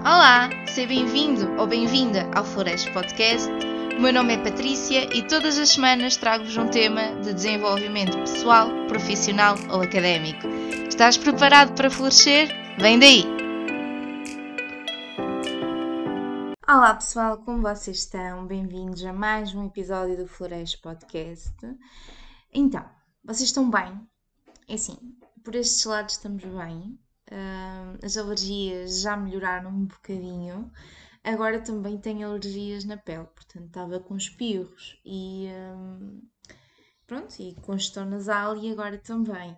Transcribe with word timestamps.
Olá, 0.00 0.48
seja 0.68 0.86
bem-vindo 0.86 1.60
ou 1.60 1.66
bem-vinda 1.66 2.30
ao 2.32 2.44
Flores 2.44 2.88
Podcast. 2.90 3.50
O 3.98 4.00
meu 4.00 4.12
nome 4.12 4.34
é 4.34 4.38
Patrícia 4.38 5.12
e 5.12 5.26
todas 5.26 5.58
as 5.58 5.70
semanas 5.70 6.16
trago-vos 6.16 6.56
um 6.56 6.68
tema 6.68 7.20
de 7.20 7.34
desenvolvimento 7.34 8.16
pessoal, 8.18 8.68
profissional 8.86 9.56
ou 9.72 9.82
académico. 9.82 10.46
Estás 10.88 11.18
preparado 11.18 11.74
para 11.74 11.90
florescer? 11.90 12.48
Vem 12.78 12.98
daí! 13.00 13.24
Olá 16.66 16.94
pessoal, 16.94 17.38
como 17.38 17.62
vocês 17.62 17.98
estão? 17.98 18.46
Bem-vindos 18.46 19.04
a 19.04 19.12
mais 19.12 19.52
um 19.52 19.66
episódio 19.66 20.16
do 20.16 20.28
Flores 20.28 20.76
Podcast. 20.76 21.56
Então, 22.52 22.84
vocês 23.24 23.48
estão 23.48 23.68
bem? 23.68 24.00
É 24.68 24.74
assim, 24.74 24.96
por 25.42 25.56
estes 25.56 25.84
lados 25.84 26.14
estamos 26.14 26.44
bem. 26.44 26.96
Uh, 27.30 27.98
as 28.02 28.16
alergias 28.16 29.02
já 29.02 29.16
melhoraram 29.16 29.70
um 29.70 29.84
bocadinho. 29.84 30.70
Agora 31.22 31.60
também 31.60 31.98
tenho 31.98 32.26
alergias 32.26 32.84
na 32.84 32.96
pele, 32.96 33.26
portanto 33.26 33.66
estava 33.66 34.00
com 34.00 34.16
espirros 34.16 34.98
e 35.04 35.48
um, 35.76 36.22
pronto, 37.06 37.34
e 37.38 37.54
congestão 37.56 38.06
nasal 38.06 38.56
e 38.56 38.70
agora 38.70 38.96
também. 38.96 39.56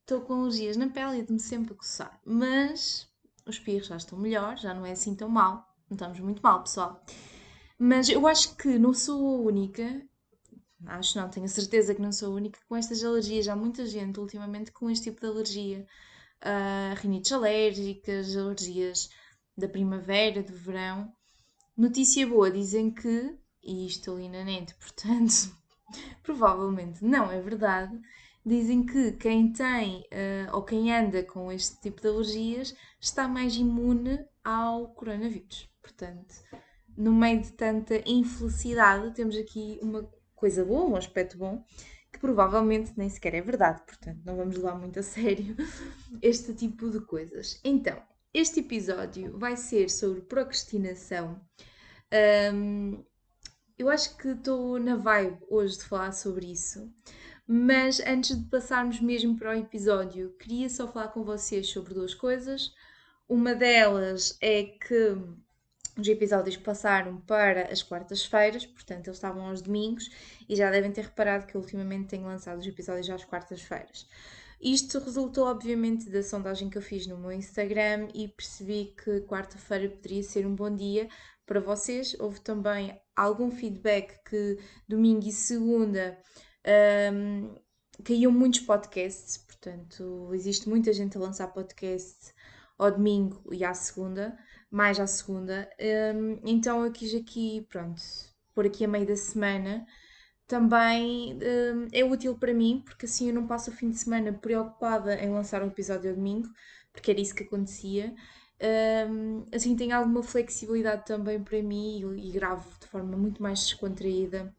Estou 0.00 0.20
com 0.20 0.42
alergias 0.42 0.76
na 0.76 0.88
pele 0.88 1.20
e 1.20 1.22
de-me 1.22 1.40
sempre 1.40 1.72
a 1.72 1.76
coçar. 1.76 2.20
Mas 2.24 3.08
os 3.46 3.56
espirros 3.56 3.86
já 3.86 3.96
estão 3.96 4.18
melhor, 4.18 4.58
já 4.58 4.74
não 4.74 4.84
é 4.84 4.92
assim 4.92 5.14
tão 5.14 5.28
mal. 5.28 5.66
Não 5.88 5.94
estamos 5.94 6.20
muito 6.20 6.42
mal, 6.42 6.62
pessoal. 6.62 7.02
Mas 7.78 8.08
eu 8.08 8.26
acho 8.26 8.56
que 8.56 8.78
não 8.78 8.92
sou 8.92 9.36
a 9.36 9.40
única, 9.40 10.02
acho 10.86 11.18
não, 11.18 11.28
tenho 11.28 11.48
certeza 11.48 11.94
que 11.94 12.02
não 12.02 12.12
sou 12.12 12.32
a 12.32 12.36
única 12.36 12.58
com 12.68 12.76
estas 12.76 13.02
alergias. 13.02 13.48
Há 13.48 13.56
muita 13.56 13.86
gente 13.86 14.20
ultimamente 14.20 14.70
com 14.72 14.90
este 14.90 15.10
tipo 15.10 15.20
de 15.20 15.26
alergia 15.26 15.86
uh, 16.42 16.94
rinites 17.00 17.32
alérgicas, 17.32 18.36
alergias 18.36 19.08
da 19.56 19.68
primavera, 19.68 20.42
do 20.42 20.52
verão. 20.52 21.12
Notícia 21.76 22.26
boa, 22.26 22.50
dizem 22.50 22.90
que, 22.90 23.36
e 23.62 23.86
isto 23.86 24.12
ali 24.12 24.28
na 24.28 24.44
net, 24.44 24.74
portanto, 24.76 25.54
provavelmente 26.22 27.04
não 27.04 27.30
é 27.30 27.40
verdade, 27.40 27.98
dizem 28.44 28.84
que 28.86 29.12
quem 29.12 29.52
tem 29.52 30.00
uh, 30.02 30.54
ou 30.54 30.62
quem 30.62 30.94
anda 30.94 31.22
com 31.22 31.50
este 31.50 31.80
tipo 31.80 32.00
de 32.00 32.08
alergias 32.08 32.74
está 33.00 33.26
mais 33.26 33.56
imune 33.56 34.24
ao 34.44 34.88
coronavírus. 34.94 35.68
Portanto, 35.82 36.34
no 36.96 37.12
meio 37.12 37.42
de 37.42 37.52
tanta 37.52 38.02
infelicidade, 38.08 39.14
temos 39.14 39.36
aqui 39.36 39.78
uma 39.82 40.08
coisa 40.34 40.64
boa, 40.64 40.84
um 40.84 40.96
aspecto 40.96 41.36
bom, 41.36 41.64
que 42.12 42.18
provavelmente 42.18 42.92
nem 42.96 43.08
sequer 43.08 43.34
é 43.34 43.40
verdade, 43.40 43.82
portanto 43.84 44.20
não 44.24 44.36
vamos 44.36 44.56
levar 44.56 44.78
muito 44.78 44.98
a 44.98 45.02
sério 45.02 45.56
este 46.22 46.54
tipo 46.54 46.90
de 46.90 47.00
coisas. 47.00 47.60
Então, 47.64 48.00
este 48.32 48.60
episódio 48.60 49.38
vai 49.38 49.56
ser 49.56 49.90
sobre 49.90 50.20
procrastinação. 50.22 51.40
Um, 52.52 53.04
eu 53.78 53.88
acho 53.88 54.16
que 54.16 54.28
estou 54.28 54.78
na 54.78 54.96
vibe 54.96 55.38
hoje 55.48 55.78
de 55.78 55.84
falar 55.84 56.12
sobre 56.12 56.50
isso, 56.50 56.90
mas 57.46 58.00
antes 58.00 58.36
de 58.36 58.48
passarmos 58.48 59.00
mesmo 59.00 59.36
para 59.36 59.50
o 59.50 59.58
episódio, 59.58 60.34
queria 60.38 60.68
só 60.68 60.88
falar 60.88 61.08
com 61.08 61.22
vocês 61.22 61.68
sobre 61.68 61.94
duas 61.94 62.14
coisas. 62.14 62.72
Uma 63.28 63.54
delas 63.54 64.36
é 64.40 64.64
que 64.64 65.16
os 65.98 66.06
episódios 66.06 66.56
passaram 66.56 67.18
para 67.22 67.72
as 67.72 67.82
quartas-feiras, 67.82 68.66
portanto 68.66 69.06
eles 69.06 69.16
estavam 69.16 69.46
aos 69.46 69.62
domingos 69.62 70.10
e 70.48 70.54
já 70.54 70.70
devem 70.70 70.92
ter 70.92 71.04
reparado 71.04 71.46
que 71.46 71.56
ultimamente 71.56 72.08
tenho 72.08 72.26
lançado 72.26 72.58
os 72.58 72.66
episódios 72.66 73.08
às 73.08 73.24
quartas-feiras. 73.24 74.06
Isto 74.60 74.98
resultou, 74.98 75.46
obviamente, 75.46 76.08
da 76.08 76.22
sondagem 76.22 76.70
que 76.70 76.78
eu 76.78 76.82
fiz 76.82 77.06
no 77.06 77.18
meu 77.18 77.32
Instagram 77.32 78.08
e 78.14 78.28
percebi 78.28 78.94
que 79.02 79.20
quarta-feira 79.22 79.88
poderia 79.88 80.22
ser 80.22 80.46
um 80.46 80.54
bom 80.54 80.74
dia 80.74 81.08
para 81.44 81.60
vocês. 81.60 82.16
Houve 82.18 82.40
também 82.40 82.98
algum 83.14 83.50
feedback 83.50 84.18
que 84.24 84.58
domingo 84.88 85.26
e 85.26 85.32
segunda 85.32 86.18
um, 87.12 87.54
caíam 88.02 88.32
muitos 88.32 88.60
podcasts, 88.60 89.36
portanto, 89.38 90.30
existe 90.32 90.68
muita 90.68 90.92
gente 90.92 91.16
a 91.16 91.20
lançar 91.20 91.48
podcast 91.48 92.34
ao 92.78 92.90
domingo 92.90 93.42
e 93.52 93.64
à 93.64 93.72
segunda 93.72 94.36
mais 94.76 95.00
à 95.00 95.06
segunda. 95.06 95.66
Um, 96.14 96.38
então 96.44 96.84
eu 96.84 96.92
quis 96.92 97.14
aqui, 97.14 97.66
pronto, 97.70 98.02
por 98.54 98.66
aqui 98.66 98.84
a 98.84 98.88
meio 98.88 99.06
da 99.06 99.16
semana. 99.16 99.86
Também 100.46 101.32
um, 101.34 101.88
é 101.90 102.04
útil 102.04 102.36
para 102.36 102.52
mim, 102.52 102.82
porque 102.84 103.06
assim 103.06 103.28
eu 103.28 103.34
não 103.34 103.46
passo 103.46 103.70
o 103.70 103.72
fim 103.72 103.88
de 103.88 103.96
semana 103.96 104.34
preocupada 104.34 105.14
em 105.14 105.30
lançar 105.30 105.62
um 105.62 105.68
episódio 105.68 106.10
ao 106.10 106.16
domingo, 106.16 106.46
porque 106.92 107.10
era 107.10 107.18
isso 107.18 107.34
que 107.34 107.44
acontecia. 107.44 108.14
Um, 109.10 109.46
assim 109.50 109.74
tenho 109.74 109.96
alguma 109.96 110.22
flexibilidade 110.22 111.06
também 111.06 111.42
para 111.42 111.62
mim 111.62 111.98
e, 112.14 112.28
e 112.28 112.32
gravo 112.32 112.68
de 112.78 112.86
forma 112.86 113.16
muito 113.16 113.42
mais 113.42 113.60
descontraída 113.60 114.54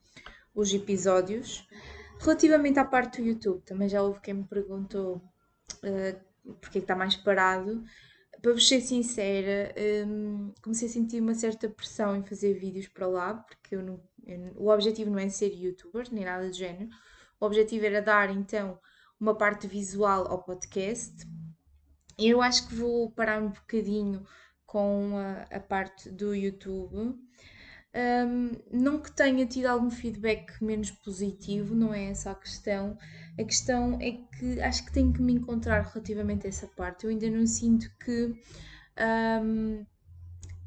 os 0.56 0.74
episódios. 0.74 1.68
Relativamente 2.20 2.80
à 2.80 2.86
parte 2.86 3.22
do 3.22 3.28
YouTube, 3.28 3.62
também 3.64 3.88
já 3.88 4.02
houve 4.02 4.20
quem 4.22 4.34
me 4.34 4.46
perguntou 4.46 5.18
uh, 5.18 6.56
porque 6.60 6.80
é 6.80 6.82
que 6.82 6.86
está 6.86 6.96
mais 6.96 7.16
parado 7.16 7.84
para 8.42 8.54
vos 8.54 8.68
ser 8.68 8.82
sincera, 8.82 9.74
um, 10.08 10.54
comecei 10.62 10.88
a 10.88 10.92
sentir 10.92 11.22
uma 11.22 11.34
certa 11.34 11.70
pressão 11.70 12.16
em 12.16 12.24
fazer 12.24 12.54
vídeos 12.54 12.88
para 12.88 13.08
lá, 13.08 13.34
porque 13.34 13.76
eu 13.76 13.84
não, 13.84 14.00
eu, 14.26 14.54
o 14.56 14.70
objetivo 14.70 15.10
não 15.10 15.20
é 15.20 15.30
ser 15.30 15.54
youtuber, 15.54 16.08
nem 16.12 16.26
nada 16.26 16.48
do 16.48 16.54
género. 16.54 16.90
O 17.40 17.46
objetivo 17.46 17.86
era 17.86 18.02
dar 18.02 18.30
então 18.30 18.80
uma 19.20 19.36
parte 19.36 19.68
visual 19.68 20.28
ao 20.28 20.44
podcast. 20.44 21.28
Eu 22.18 22.42
acho 22.42 22.68
que 22.68 22.76
vou 22.76 23.12
parar 23.12 23.42
um 23.42 23.50
bocadinho 23.50 24.26
com 24.66 25.18
a, 25.18 25.56
a 25.56 25.60
parte 25.60 26.10
do 26.10 26.36
YouTube. 26.36 27.16
Um, 27.98 28.52
não 28.72 29.00
que 29.00 29.12
tenha 29.12 29.44
tido 29.48 29.66
algum 29.66 29.90
feedback 29.90 30.64
menos 30.64 30.92
positivo, 30.92 31.74
não 31.74 31.92
é 31.92 32.12
essa 32.12 32.30
a 32.30 32.36
questão, 32.36 32.96
a 33.40 33.44
questão 33.44 33.98
é 34.00 34.12
que 34.12 34.62
acho 34.62 34.86
que 34.86 34.94
tenho 34.94 35.12
que 35.12 35.22
me 35.22 35.34
encontrar 35.34 35.82
relativamente 35.82 36.46
a 36.46 36.50
essa 36.50 36.68
parte. 36.68 37.06
Eu 37.06 37.10
ainda 37.10 37.30
não 37.30 37.48
sinto 37.48 37.90
que. 37.98 38.36
Um, 39.44 39.86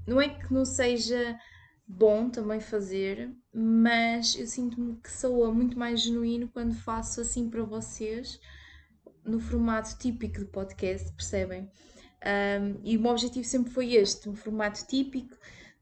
não 0.07 0.21
é 0.21 0.29
que 0.29 0.53
não 0.53 0.65
seja 0.65 1.39
bom 1.87 2.29
também 2.31 2.59
fazer, 2.59 3.33
mas 3.53 4.37
eu 4.37 4.47
sinto-me 4.47 4.97
que 4.97 5.11
soa 5.11 5.53
muito 5.53 5.79
mais 5.79 6.01
genuíno 6.01 6.49
quando 6.49 6.75
faço 6.75 7.21
assim 7.21 7.49
para 7.49 7.62
vocês, 7.62 8.41
no 9.25 9.39
formato 9.39 9.97
típico 9.99 10.39
de 10.41 10.47
podcast, 10.47 11.12
percebem? 11.12 11.71
Um, 12.25 12.81
e 12.83 12.97
o 12.97 13.01
meu 13.01 13.12
objetivo 13.12 13.45
sempre 13.45 13.73
foi 13.73 13.95
este, 13.95 14.29
um 14.29 14.35
formato 14.35 14.85
típico. 14.87 15.37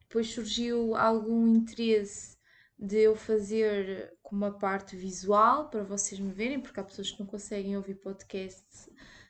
Depois 0.08 0.30
surgiu 0.30 0.96
algum 0.96 1.46
interesse 1.46 2.38
de 2.78 2.98
eu 2.98 3.14
fazer 3.14 4.14
com 4.22 4.34
uma 4.34 4.56
parte 4.56 4.96
visual 4.96 5.68
para 5.68 5.82
vocês 5.82 6.18
me 6.18 6.32
verem, 6.32 6.60
porque 6.60 6.80
há 6.80 6.84
pessoas 6.84 7.10
que 7.10 7.20
não 7.20 7.26
conseguem 7.26 7.76
ouvir 7.76 7.96
podcasts 7.96 8.88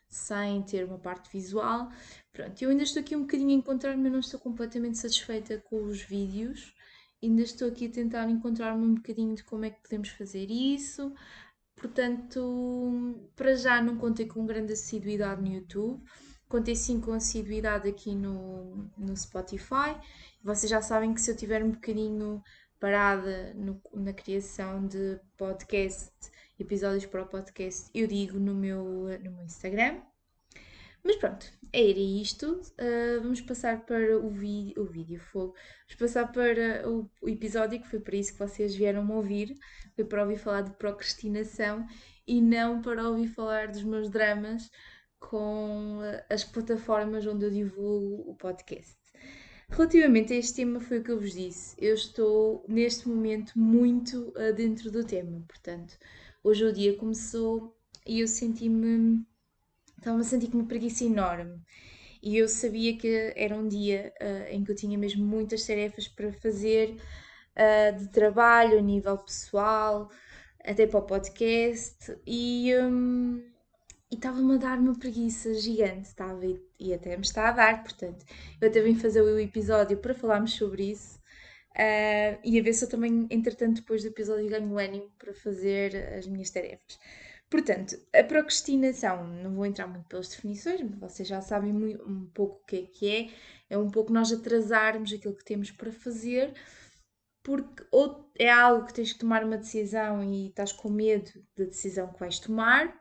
sem 0.08 0.62
ter 0.62 0.84
uma 0.84 0.98
parte 0.98 1.30
visual. 1.30 1.90
Pronto, 2.32 2.62
eu 2.62 2.70
ainda 2.70 2.82
estou 2.84 3.00
aqui 3.00 3.16
um 3.16 3.22
bocadinho 3.22 3.50
a 3.50 3.54
encontrar-me, 3.54 4.08
não 4.08 4.20
estou 4.20 4.38
completamente 4.38 4.98
satisfeita 4.98 5.58
com 5.58 5.84
os 5.84 6.00
vídeos. 6.00 6.74
Ainda 7.22 7.42
estou 7.42 7.68
aqui 7.68 7.86
a 7.86 7.90
tentar 7.90 8.30
encontrar-me 8.30 8.84
um 8.84 8.94
bocadinho 8.94 9.34
de 9.34 9.42
como 9.42 9.64
é 9.64 9.70
que 9.70 9.82
podemos 9.82 10.10
fazer 10.10 10.48
isso. 10.50 11.12
Portanto, 11.74 13.30
para 13.34 13.56
já 13.56 13.82
não 13.82 13.96
contei 13.96 14.26
com 14.26 14.46
grande 14.46 14.72
assiduidade 14.72 15.42
no 15.42 15.54
YouTube. 15.54 16.02
Contei 16.48 16.74
sim 16.74 16.98
com 16.98 17.12
assiduidade 17.12 17.88
aqui 17.88 18.14
no, 18.14 18.90
no 18.96 19.14
Spotify. 19.14 19.94
Vocês 20.42 20.70
já 20.70 20.80
sabem 20.80 21.12
que 21.12 21.20
se 21.20 21.30
eu 21.30 21.36
tiver 21.36 21.62
um 21.62 21.72
bocadinho 21.72 22.42
parada 22.80 23.52
no, 23.54 23.80
na 23.92 24.14
criação 24.14 24.86
de 24.86 25.20
podcast, 25.36 26.10
episódios 26.58 27.04
para 27.04 27.22
o 27.22 27.26
podcast, 27.26 27.90
eu 27.94 28.06
digo 28.06 28.38
no 28.38 28.54
meu, 28.54 28.82
no 29.22 29.30
meu 29.30 29.44
Instagram. 29.44 30.00
Mas 31.04 31.16
pronto, 31.16 31.46
era 31.72 31.98
isto. 31.98 32.60
Uh, 32.80 33.20
vamos 33.20 33.42
passar 33.42 33.84
para 33.84 34.18
o, 34.18 34.30
vídeo, 34.30 34.82
o 34.82 34.86
vídeo 34.86 35.20
fogo. 35.20 35.54
Vamos 35.86 35.94
passar 35.98 36.32
para 36.32 36.88
o, 36.88 37.10
o, 37.20 37.28
episódio, 37.28 37.80
que 37.80 37.88
foi 37.88 38.00
para 38.00 38.16
isso 38.16 38.32
que 38.32 38.38
vocês 38.38 38.74
vieram 38.74 39.04
me 39.04 39.12
ouvir. 39.12 39.54
Foi 39.94 40.04
para 40.04 40.22
ouvir 40.22 40.38
falar 40.38 40.62
de 40.62 40.70
procrastinação 40.72 41.86
e 42.26 42.40
não 42.40 42.80
para 42.80 43.06
ouvir 43.08 43.28
falar 43.28 43.68
dos 43.68 43.82
meus 43.82 44.10
dramas 44.10 44.70
com 45.18 46.00
as 46.28 46.44
plataformas 46.44 47.26
onde 47.26 47.44
eu 47.44 47.50
divulgo 47.50 48.30
o 48.30 48.34
podcast. 48.34 48.96
Relativamente 49.70 50.32
a 50.32 50.36
este 50.36 50.54
tema, 50.54 50.80
foi 50.80 50.98
o 50.98 51.04
que 51.04 51.10
eu 51.10 51.20
vos 51.20 51.32
disse. 51.32 51.76
Eu 51.78 51.94
estou 51.94 52.64
neste 52.66 53.08
momento 53.08 53.58
muito 53.58 54.32
uh, 54.36 54.52
dentro 54.54 54.90
do 54.90 55.04
tema, 55.04 55.44
portanto, 55.46 55.98
hoje 56.42 56.64
o 56.64 56.72
dia 56.72 56.96
começou 56.96 57.76
e 58.06 58.20
eu 58.20 58.26
senti-me. 58.26 59.24
Estava 59.98 60.20
a 60.20 60.24
sentir 60.24 60.54
uma 60.54 60.66
preguiça 60.66 61.04
enorme. 61.04 61.60
E 62.22 62.36
eu 62.36 62.48
sabia 62.48 62.96
que 62.96 63.32
era 63.36 63.54
um 63.54 63.68
dia 63.68 64.12
uh, 64.20 64.52
em 64.52 64.64
que 64.64 64.70
eu 64.70 64.76
tinha 64.76 64.96
mesmo 64.96 65.24
muitas 65.24 65.66
tarefas 65.66 66.08
para 66.08 66.32
fazer 66.32 66.96
uh, 67.54 67.98
de 67.98 68.08
trabalho 68.08 68.78
a 68.78 68.82
nível 68.82 69.18
pessoal, 69.18 70.10
até 70.64 70.86
para 70.86 70.98
o 70.98 71.02
podcast, 71.02 72.16
e, 72.26 72.74
um, 72.76 73.42
e 74.10 74.14
estava-me 74.14 74.54
a 74.54 74.58
dar 74.58 74.78
uma 74.78 74.98
preguiça 74.98 75.52
gigante, 75.54 76.08
estava 76.08 76.44
e, 76.46 76.60
e, 76.78 76.94
até 76.94 77.16
me 77.16 77.22
está 77.22 77.48
a 77.48 77.52
dar, 77.52 77.82
portanto, 77.82 78.24
eu 78.60 78.68
até 78.68 78.80
vim 78.80 78.94
fazer 78.94 79.20
o 79.20 79.38
episódio 79.38 79.98
para 79.98 80.14
falarmos 80.14 80.54
sobre 80.54 80.90
isso 80.90 81.18
uh, 81.72 82.38
e 82.42 82.58
a 82.58 82.62
ver 82.62 82.72
se 82.72 82.84
eu 82.84 82.88
também, 82.88 83.26
entretanto, 83.30 83.76
depois 83.76 84.02
do 84.02 84.08
episódio 84.08 84.48
ganho 84.48 84.78
ânimo 84.78 85.10
para 85.18 85.34
fazer 85.34 85.94
as 86.14 86.26
minhas 86.26 86.50
tarefas. 86.50 86.98
Portanto, 87.50 87.98
a 88.14 88.22
procrastinação, 88.22 89.26
não 89.26 89.54
vou 89.54 89.64
entrar 89.64 89.86
muito 89.86 90.06
pelas 90.06 90.28
definições, 90.28 90.82
mas 90.82 90.98
vocês 90.98 91.26
já 91.26 91.40
sabem 91.40 91.72
muito, 91.72 92.02
um 92.06 92.26
pouco 92.26 92.60
o 92.62 92.66
que 92.66 92.76
é 92.76 92.82
que 92.82 93.10
é, 93.10 93.30
é 93.70 93.78
um 93.78 93.90
pouco 93.90 94.12
nós 94.12 94.30
atrasarmos 94.32 95.12
aquilo 95.12 95.34
que 95.34 95.44
temos 95.44 95.70
para 95.70 95.90
fazer, 95.90 96.52
porque 97.42 97.86
ou 97.90 98.30
é 98.38 98.50
algo 98.50 98.86
que 98.86 98.92
tens 98.94 99.12
que 99.14 99.20
tomar 99.20 99.44
uma 99.44 99.56
decisão 99.56 100.22
e 100.22 100.48
estás 100.48 100.72
com 100.72 100.90
medo 100.90 101.30
da 101.56 101.64
decisão 101.64 102.12
que 102.12 102.20
vais 102.20 102.38
tomar, 102.38 102.94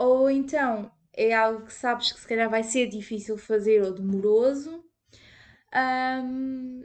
ou 0.00 0.30
então 0.30 0.90
é 1.12 1.34
algo 1.34 1.66
que 1.66 1.74
sabes 1.74 2.10
que 2.10 2.18
se 2.18 2.26
calhar 2.26 2.48
vai 2.48 2.62
ser 2.62 2.86
difícil 2.86 3.36
fazer 3.36 3.82
ou 3.82 3.92
demoroso, 3.92 4.82
um, 6.24 6.82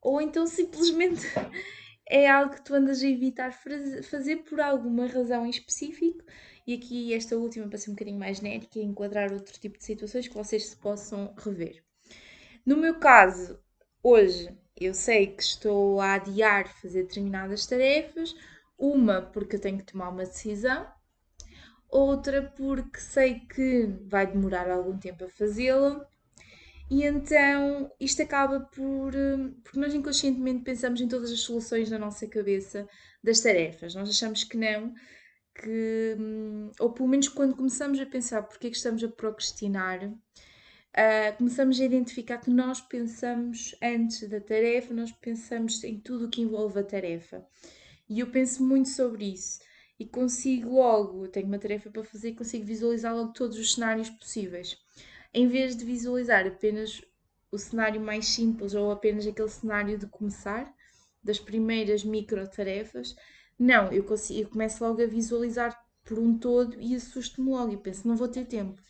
ou 0.00 0.18
então 0.18 0.46
simplesmente 0.46 1.20
é 2.08 2.26
algo 2.30 2.54
que 2.54 2.64
tu 2.64 2.74
andas 2.74 3.02
a 3.02 3.06
evitar 3.06 3.52
fazer 3.52 4.36
por 4.44 4.62
alguma 4.62 5.06
razão 5.06 5.44
em 5.44 5.50
específico. 5.50 6.24
E 6.66 6.72
aqui 6.72 7.12
esta 7.12 7.36
última, 7.36 7.68
para 7.68 7.76
ser 7.76 7.90
um 7.90 7.94
bocadinho 7.94 8.18
mais 8.18 8.38
genérica, 8.38 8.78
é 8.78 8.82
enquadrar 8.82 9.30
outro 9.30 9.60
tipo 9.60 9.76
de 9.76 9.84
situações 9.84 10.26
que 10.26 10.34
vocês 10.34 10.70
se 10.70 10.76
possam 10.76 11.34
rever. 11.36 11.84
No 12.64 12.78
meu 12.78 12.98
caso, 12.98 13.60
hoje 14.02 14.48
eu 14.80 14.94
sei 14.94 15.26
que 15.26 15.42
estou 15.42 16.00
a 16.00 16.14
adiar 16.14 16.66
fazer 16.80 17.02
determinadas 17.02 17.66
tarefas, 17.66 18.34
uma 18.78 19.20
porque 19.20 19.56
eu 19.56 19.60
tenho 19.60 19.76
que 19.78 19.84
tomar 19.84 20.08
uma 20.08 20.24
decisão, 20.24 20.86
outra 21.92 22.42
porque 22.56 22.98
sei 22.98 23.40
que 23.40 23.86
vai 24.08 24.26
demorar 24.26 24.68
algum 24.70 24.98
tempo 24.98 25.24
a 25.24 25.28
fazê-la 25.28 26.04
e 26.92 27.04
então 27.04 27.90
isto 27.98 28.20
acaba 28.20 28.60
por. 28.60 29.14
Hum, 29.16 29.54
porque 29.64 29.80
nós 29.80 29.94
inconscientemente 29.94 30.62
pensamos 30.62 31.00
em 31.00 31.08
todas 31.08 31.32
as 31.32 31.40
soluções 31.40 31.90
na 31.90 31.98
nossa 31.98 32.26
cabeça 32.26 32.86
das 33.24 33.40
tarefas. 33.40 33.94
Nós 33.94 34.10
achamos 34.10 34.44
que 34.44 34.58
não, 34.58 34.92
que. 35.54 36.16
Hum, 36.18 36.70
ou 36.78 36.92
pelo 36.92 37.08
menos 37.08 37.28
quando 37.28 37.56
começamos 37.56 37.98
a 37.98 38.04
pensar 38.04 38.42
porque 38.42 38.66
é 38.66 38.70
que 38.70 38.76
estamos 38.76 39.02
a 39.02 39.08
procrastinar, 39.08 40.04
uh, 40.04 41.36
começamos 41.38 41.80
a 41.80 41.84
identificar 41.84 42.36
que 42.36 42.50
nós 42.50 42.82
pensamos 42.82 43.74
antes 43.82 44.28
da 44.28 44.38
tarefa, 44.38 44.92
nós 44.92 45.12
pensamos 45.12 45.82
em 45.84 45.98
tudo 45.98 46.26
o 46.26 46.28
que 46.28 46.42
envolve 46.42 46.78
a 46.78 46.84
tarefa. 46.84 47.42
E 48.06 48.20
eu 48.20 48.26
penso 48.26 48.62
muito 48.62 48.90
sobre 48.90 49.32
isso. 49.32 49.60
E 50.02 50.06
consigo 50.06 50.74
logo, 50.74 51.28
tenho 51.28 51.46
uma 51.46 51.60
tarefa 51.60 51.88
para 51.88 52.02
fazer, 52.02 52.34
consigo 52.34 52.64
visualizar 52.64 53.14
logo 53.14 53.32
todos 53.32 53.56
os 53.56 53.74
cenários 53.74 54.10
possíveis 54.10 54.76
em 55.34 55.48
vez 55.48 55.76
de 55.76 55.84
visualizar 55.84 56.46
apenas 56.46 57.00
o 57.50 57.58
cenário 57.58 58.00
mais 58.00 58.26
simples 58.26 58.74
ou 58.74 58.90
apenas 58.90 59.26
aquele 59.26 59.48
cenário 59.48 59.98
de 59.98 60.06
começar, 60.06 60.72
das 61.22 61.38
primeiras 61.38 62.04
micro 62.04 62.48
tarefas, 62.48 63.14
não, 63.58 63.92
eu, 63.92 64.02
consigo, 64.02 64.40
eu 64.40 64.48
começo 64.48 64.84
logo 64.84 65.00
a 65.00 65.06
visualizar 65.06 65.78
por 66.04 66.18
um 66.18 66.36
todo 66.36 66.80
e 66.80 66.96
assusto-me 66.96 67.50
logo 67.50 67.72
e 67.72 67.76
penso, 67.76 68.08
não 68.08 68.16
vou 68.16 68.28
ter 68.28 68.44
tempo, 68.44 68.80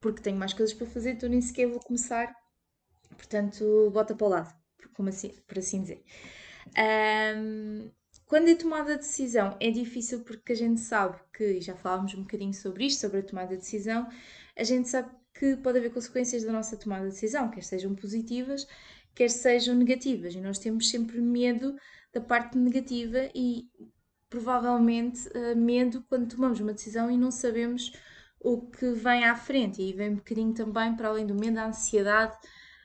porque 0.00 0.22
tenho 0.22 0.36
mais 0.36 0.52
coisas 0.52 0.74
para 0.74 0.86
fazer, 0.86 1.12
então 1.12 1.28
nem 1.28 1.40
sequer 1.40 1.68
vou 1.68 1.80
começar, 1.80 2.34
portanto, 3.10 3.90
bota 3.92 4.14
para 4.14 4.26
o 4.26 4.30
lado, 4.30 4.54
como 4.94 5.08
assim, 5.08 5.28
por 5.46 5.58
assim 5.58 5.82
dizer. 5.82 6.02
Um, 6.76 7.90
quando 8.30 8.48
é 8.48 8.54
tomada 8.54 8.94
a 8.94 8.96
decisão 8.96 9.56
é 9.58 9.72
difícil 9.72 10.20
porque 10.20 10.52
a 10.52 10.56
gente 10.56 10.80
sabe 10.80 11.18
que, 11.34 11.60
já 11.60 11.74
falámos 11.74 12.14
um 12.14 12.22
bocadinho 12.22 12.54
sobre 12.54 12.86
isto, 12.86 13.00
sobre 13.00 13.18
a 13.18 13.22
tomada 13.24 13.48
de 13.48 13.56
decisão, 13.56 14.08
a 14.56 14.62
gente 14.62 14.88
sabe 14.88 15.10
que 15.34 15.56
pode 15.56 15.78
haver 15.78 15.92
consequências 15.92 16.44
da 16.44 16.52
nossa 16.52 16.76
tomada 16.76 17.06
de 17.06 17.10
decisão, 17.10 17.50
quer 17.50 17.64
sejam 17.64 17.92
positivas, 17.92 18.68
quer 19.16 19.28
sejam 19.30 19.74
negativas. 19.74 20.32
E 20.32 20.40
nós 20.40 20.60
temos 20.60 20.88
sempre 20.88 21.20
medo 21.20 21.74
da 22.14 22.20
parte 22.20 22.56
negativa 22.56 23.28
e 23.34 23.64
provavelmente 24.28 25.28
uh, 25.30 25.56
medo 25.56 26.04
quando 26.08 26.28
tomamos 26.28 26.60
uma 26.60 26.72
decisão 26.72 27.10
e 27.10 27.18
não 27.18 27.32
sabemos 27.32 27.90
o 28.38 28.70
que 28.70 28.92
vem 28.92 29.24
à 29.24 29.34
frente. 29.34 29.82
E 29.82 29.92
vem 29.92 30.10
um 30.10 30.16
bocadinho 30.16 30.54
também, 30.54 30.94
para 30.94 31.08
além 31.08 31.26
do 31.26 31.34
medo, 31.34 31.58
a 31.58 31.66
ansiedade 31.66 32.36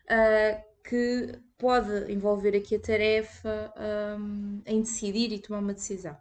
uh, 0.09 0.74
que 0.87 1.39
pode 1.57 2.11
envolver 2.11 2.55
aqui 2.55 2.75
a 2.75 2.79
tarefa 2.79 3.73
um, 4.19 4.61
em 4.65 4.81
decidir 4.81 5.31
e 5.31 5.39
tomar 5.39 5.59
uma 5.59 5.73
decisão. 5.73 6.15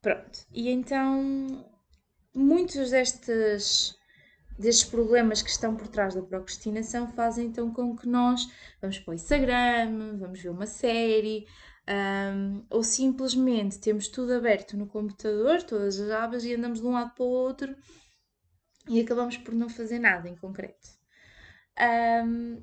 Pronto, 0.00 0.46
e 0.52 0.70
então 0.70 1.66
muitos 2.34 2.90
destes 2.90 3.96
destes 4.58 4.88
problemas 4.88 5.40
que 5.40 5.50
estão 5.50 5.76
por 5.76 5.86
trás 5.86 6.14
da 6.14 6.22
procrastinação 6.22 7.06
fazem 7.12 7.46
então 7.46 7.72
com 7.72 7.96
que 7.96 8.08
nós 8.08 8.48
vamos 8.80 8.98
para 8.98 9.12
o 9.12 9.14
Instagram, 9.14 10.18
vamos 10.18 10.40
ver 10.40 10.48
uma 10.48 10.66
série, 10.66 11.46
um, 11.88 12.64
ou 12.68 12.82
simplesmente 12.82 13.78
temos 13.78 14.08
tudo 14.08 14.34
aberto 14.34 14.76
no 14.76 14.86
computador, 14.86 15.62
todas 15.62 16.00
as 16.00 16.10
abas, 16.10 16.44
e 16.44 16.54
andamos 16.54 16.80
de 16.80 16.86
um 16.86 16.92
lado 16.92 17.14
para 17.14 17.24
o 17.24 17.28
outro 17.28 17.74
e 18.88 19.00
acabamos 19.00 19.36
por 19.36 19.54
não 19.54 19.68
fazer 19.68 19.98
nada 19.98 20.28
em 20.28 20.36
concreto. 20.36 20.88
Um, 22.24 22.62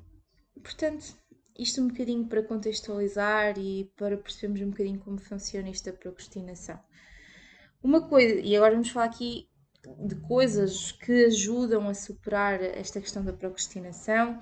portanto, 0.60 1.16
isto 1.58 1.80
um 1.80 1.88
bocadinho 1.88 2.26
para 2.26 2.42
contextualizar 2.42 3.58
e 3.58 3.90
para 3.96 4.16
percebermos 4.16 4.60
um 4.60 4.70
bocadinho 4.70 4.98
como 5.00 5.18
funciona 5.18 5.68
esta 5.68 5.92
procrastinação. 5.92 6.78
Uma 7.82 8.08
coisa, 8.08 8.40
e 8.40 8.56
agora 8.56 8.72
vamos 8.72 8.90
falar 8.90 9.06
aqui 9.06 9.48
de 10.04 10.16
coisas 10.16 10.92
que 10.92 11.26
ajudam 11.26 11.88
a 11.88 11.94
superar 11.94 12.60
esta 12.62 13.00
questão 13.00 13.24
da 13.24 13.32
procrastinação 13.32 14.40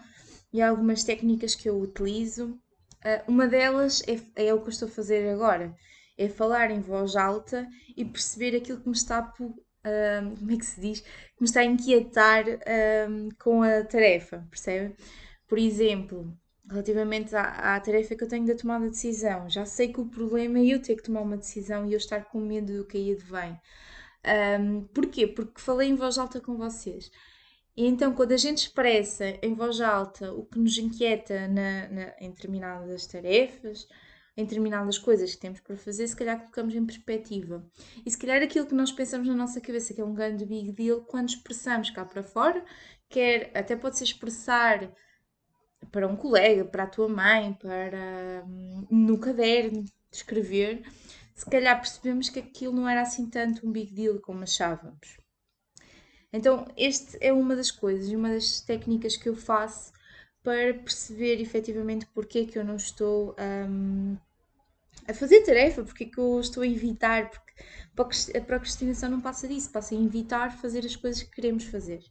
e 0.52 0.62
algumas 0.62 1.04
técnicas 1.04 1.54
que 1.54 1.68
eu 1.68 1.78
utilizo. 1.78 2.52
Uh, 3.04 3.30
uma 3.30 3.46
delas 3.46 4.02
é, 4.08 4.46
é, 4.46 4.54
o 4.54 4.60
que 4.60 4.68
eu 4.68 4.70
estou 4.70 4.88
a 4.88 4.90
fazer 4.90 5.28
agora, 5.28 5.74
é 6.16 6.28
falar 6.28 6.70
em 6.70 6.80
voz 6.80 7.16
alta 7.16 7.68
e 7.96 8.04
perceber 8.04 8.56
aquilo 8.56 8.80
que 8.80 8.88
me 8.88 8.94
está, 8.94 9.20
uh, 9.20 10.36
como 10.38 10.50
é 10.50 10.56
que 10.56 10.64
se 10.64 10.80
diz, 10.80 11.00
que 11.00 11.40
me 11.40 11.46
está 11.46 11.60
a 11.60 11.64
inquietar 11.64 12.44
uh, 12.48 13.34
com 13.38 13.62
a 13.62 13.84
tarefa, 13.84 14.46
percebe? 14.48 14.96
Por 15.46 15.58
exemplo, 15.58 16.36
relativamente 16.68 17.34
à, 17.36 17.74
à, 17.74 17.80
tarefa 17.80 18.14
que 18.16 18.24
eu 18.24 18.28
tenho 18.28 18.46
da 18.46 18.54
tomada 18.54 18.84
de 18.86 18.92
decisão, 18.92 19.48
já 19.48 19.66
sei 19.66 19.92
que 19.92 20.00
o 20.00 20.06
problema 20.06 20.58
é 20.58 20.66
eu 20.66 20.80
ter 20.80 20.96
que 20.96 21.02
tomar 21.02 21.20
uma 21.20 21.36
decisão 21.36 21.86
e 21.86 21.92
eu 21.92 21.98
estar 21.98 22.24
com 22.24 22.40
medo 22.40 22.78
do 22.78 22.84
que 22.86 22.96
aí 22.96 23.14
vem. 23.14 23.60
Um, 24.60 24.84
porquê? 24.86 25.26
Porque 25.26 25.60
falei 25.60 25.88
em 25.88 25.94
voz 25.94 26.16
alta 26.16 26.40
com 26.40 26.56
vocês. 26.56 27.10
E 27.76 27.86
então, 27.86 28.14
quando 28.14 28.32
a 28.32 28.36
gente 28.36 28.58
expressa 28.58 29.36
em 29.42 29.54
voz 29.54 29.80
alta 29.80 30.32
o 30.32 30.44
que 30.46 30.58
nos 30.58 30.78
inquieta 30.78 31.48
na, 31.48 31.88
na, 31.88 32.14
em 32.20 32.30
determinadas 32.30 33.06
tarefas, 33.06 33.86
em 34.36 34.44
determinadas 34.44 34.98
coisas 34.98 35.34
que 35.34 35.40
temos 35.40 35.60
para 35.60 35.76
fazer, 35.76 36.06
se 36.08 36.16
calhar 36.16 36.38
colocamos 36.38 36.74
em 36.74 36.86
perspectiva. 36.86 37.64
E 38.04 38.10
se 38.10 38.18
calhar 38.18 38.42
aquilo 38.42 38.66
que 38.66 38.74
nós 38.74 38.92
pensamos 38.92 39.28
na 39.28 39.34
nossa 39.34 39.60
cabeça 39.60 39.92
que 39.92 40.00
é 40.00 40.04
um 40.04 40.14
grande 40.14 40.44
big 40.44 40.72
deal, 40.72 41.02
quando 41.02 41.28
expressamos 41.28 41.90
cá 41.90 42.04
para 42.04 42.22
fora, 42.22 42.64
quer 43.08 43.50
até 43.54 43.76
pode 43.76 43.98
ser 43.98 44.04
expressar 44.04 44.90
para 45.90 46.06
um 46.08 46.16
colega, 46.16 46.64
para 46.64 46.84
a 46.84 46.88
tua 46.88 47.08
mãe, 47.08 47.52
para 47.54 48.44
hum, 48.46 48.86
no 48.90 49.18
caderno 49.18 49.82
de 49.82 49.92
escrever, 50.12 50.82
se 51.34 51.44
calhar 51.46 51.78
percebemos 51.80 52.28
que 52.28 52.38
aquilo 52.38 52.74
não 52.74 52.88
era 52.88 53.02
assim 53.02 53.28
tanto 53.28 53.66
um 53.66 53.72
big 53.72 53.92
deal 53.92 54.20
como 54.20 54.42
achávamos. 54.42 55.18
Então, 56.32 56.66
este 56.76 57.16
é 57.20 57.32
uma 57.32 57.54
das 57.54 57.70
coisas 57.70 58.08
e 58.10 58.16
uma 58.16 58.30
das 58.30 58.60
técnicas 58.60 59.16
que 59.16 59.28
eu 59.28 59.36
faço 59.36 59.92
para 60.42 60.74
perceber 60.74 61.40
efetivamente 61.40 62.06
porque 62.06 62.40
é 62.40 62.44
que 62.44 62.58
eu 62.58 62.64
não 62.64 62.76
estou 62.76 63.34
um, 63.68 64.16
a 65.08 65.14
fazer 65.14 65.42
tarefa, 65.42 65.82
porque 65.82 66.04
é 66.04 66.08
que 66.08 66.18
eu 66.18 66.40
estou 66.40 66.62
a 66.62 66.66
evitar, 66.66 67.30
porque 67.94 68.36
a 68.36 68.40
procrastinação 68.40 69.10
não 69.10 69.20
passa 69.20 69.48
disso, 69.48 69.70
passa 69.70 69.94
a 69.94 69.98
evitar 69.98 70.50
fazer 70.58 70.84
as 70.84 70.96
coisas 70.96 71.22
que 71.22 71.30
queremos 71.30 71.64
fazer. 71.64 72.02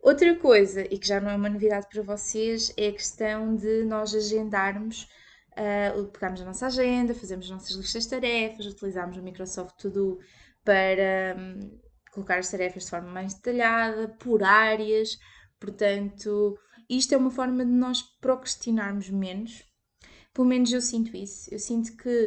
Outra 0.00 0.36
coisa, 0.36 0.82
e 0.82 0.98
que 0.98 1.06
já 1.06 1.20
não 1.20 1.30
é 1.30 1.36
uma 1.36 1.48
novidade 1.48 1.86
para 1.92 2.02
vocês, 2.02 2.72
é 2.76 2.88
a 2.88 2.92
questão 2.92 3.54
de 3.54 3.84
nós 3.84 4.14
agendarmos 4.14 5.08
uh, 5.58 6.06
pegamos 6.08 6.40
a 6.40 6.44
nossa 6.44 6.66
agenda, 6.66 7.14
fazemos 7.14 7.46
as 7.46 7.50
nossas 7.50 7.76
listas 7.76 8.04
de 8.04 8.10
tarefas, 8.10 8.66
utilizamos 8.66 9.16
o 9.16 9.22
Microsoft 9.22 9.76
To 9.78 9.90
Do 9.90 10.18
para 10.64 11.36
um, 11.36 11.80
colocar 12.12 12.38
as 12.38 12.50
tarefas 12.50 12.84
de 12.84 12.90
forma 12.90 13.10
mais 13.10 13.34
detalhada, 13.34 14.08
por 14.18 14.42
áreas. 14.42 15.18
Portanto, 15.58 16.58
isto 16.88 17.14
é 17.14 17.16
uma 17.16 17.30
forma 17.30 17.64
de 17.64 17.72
nós 17.72 18.02
procrastinarmos 18.20 19.10
menos. 19.10 19.64
Pelo 20.32 20.46
menos 20.46 20.72
eu 20.72 20.80
sinto 20.80 21.16
isso. 21.16 21.52
Eu 21.52 21.58
sinto 21.58 21.96
que 21.96 22.26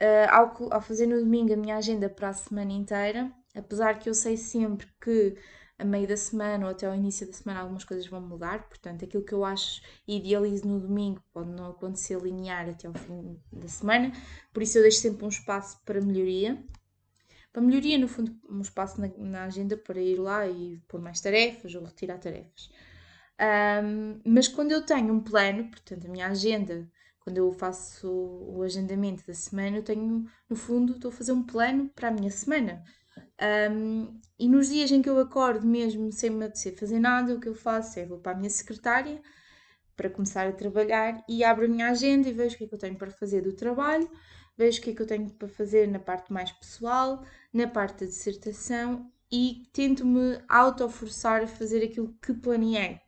uh, 0.00 0.30
ao, 0.30 0.74
ao 0.74 0.80
fazer 0.80 1.06
no 1.06 1.18
domingo 1.18 1.52
a 1.52 1.56
minha 1.56 1.76
agenda 1.76 2.08
para 2.08 2.28
a 2.28 2.34
semana 2.34 2.72
inteira, 2.72 3.32
apesar 3.54 3.98
que 3.98 4.08
eu 4.08 4.14
sei 4.14 4.36
sempre 4.36 4.86
que 5.02 5.36
a 5.78 5.84
meio 5.84 6.06
da 6.06 6.16
semana 6.16 6.66
ou 6.66 6.70
até 6.72 6.86
ao 6.86 6.94
início 6.94 7.26
da 7.26 7.32
semana 7.32 7.60
algumas 7.60 7.84
coisas 7.84 8.06
vão 8.06 8.20
mudar, 8.20 8.68
portanto, 8.68 9.04
aquilo 9.04 9.24
que 9.24 9.32
eu 9.34 9.44
acho 9.44 9.82
e 10.06 10.16
idealizo 10.18 10.66
no 10.66 10.80
domingo 10.80 11.22
pode 11.32 11.50
não 11.50 11.70
acontecer 11.70 12.20
linear 12.20 12.68
até 12.68 12.86
ao 12.88 12.94
fim 12.94 13.40
da 13.52 13.68
semana, 13.68 14.12
por 14.52 14.62
isso 14.62 14.78
eu 14.78 14.82
deixo 14.82 14.98
sempre 15.00 15.24
um 15.24 15.28
espaço 15.28 15.80
para 15.84 16.00
melhoria. 16.00 16.62
para 17.52 17.62
melhoria, 17.62 17.98
no 17.98 18.08
fundo, 18.08 18.34
um 18.48 18.60
espaço 18.60 19.00
na, 19.00 19.08
na 19.18 19.44
agenda 19.44 19.76
para 19.76 20.00
ir 20.00 20.16
lá 20.18 20.46
e 20.48 20.78
pôr 20.88 21.00
mais 21.00 21.20
tarefas 21.20 21.74
ou 21.74 21.84
retirar 21.84 22.18
tarefas. 22.18 22.70
Um, 23.84 24.20
mas 24.24 24.48
quando 24.48 24.72
eu 24.72 24.84
tenho 24.84 25.12
um 25.12 25.20
plano, 25.22 25.68
portanto, 25.70 26.06
a 26.06 26.10
minha 26.10 26.28
agenda, 26.28 26.88
quando 27.20 27.38
eu 27.38 27.52
faço 27.52 28.08
o 28.10 28.62
agendamento 28.62 29.26
da 29.26 29.34
semana, 29.34 29.78
eu 29.78 29.82
tenho, 29.82 30.24
no 30.48 30.56
fundo, 30.56 30.94
estou 30.94 31.10
a 31.10 31.14
fazer 31.14 31.32
um 31.32 31.42
plano 31.44 31.88
para 31.94 32.08
a 32.08 32.10
minha 32.12 32.30
semana. 32.30 32.82
Um, 33.42 34.20
e 34.38 34.48
nos 34.48 34.68
dias 34.68 34.92
em 34.92 35.02
que 35.02 35.10
eu 35.10 35.18
acordo 35.18 35.66
mesmo 35.66 36.12
sem 36.12 36.30
me 36.30 36.44
apetecer 36.44 36.76
fazer 36.78 37.00
nada, 37.00 37.34
o 37.34 37.40
que 37.40 37.48
eu 37.48 37.54
faço 37.54 37.98
é 37.98 38.06
vou 38.06 38.18
para 38.18 38.32
a 38.32 38.34
minha 38.36 38.48
secretária 38.48 39.20
para 39.96 40.08
começar 40.08 40.46
a 40.46 40.52
trabalhar 40.52 41.24
e 41.28 41.42
abro 41.42 41.64
a 41.64 41.68
minha 41.68 41.90
agenda 41.90 42.28
e 42.28 42.32
vejo 42.32 42.54
o 42.54 42.58
que 42.58 42.64
é 42.64 42.66
que 42.68 42.74
eu 42.74 42.78
tenho 42.78 42.96
para 42.96 43.10
fazer 43.10 43.42
do 43.42 43.52
trabalho, 43.52 44.08
vejo 44.56 44.78
o 44.78 44.82
que 44.82 44.90
é 44.90 44.94
que 44.94 45.02
eu 45.02 45.06
tenho 45.06 45.28
para 45.30 45.48
fazer 45.48 45.88
na 45.88 45.98
parte 45.98 46.32
mais 46.32 46.52
pessoal, 46.52 47.24
na 47.52 47.66
parte 47.66 48.04
da 48.04 48.06
dissertação 48.06 49.10
e 49.30 49.64
tento-me 49.72 50.38
auto-forçar 50.48 51.42
a 51.42 51.46
fazer 51.46 51.84
aquilo 51.84 52.14
que 52.22 52.32
planeei. 52.32 53.00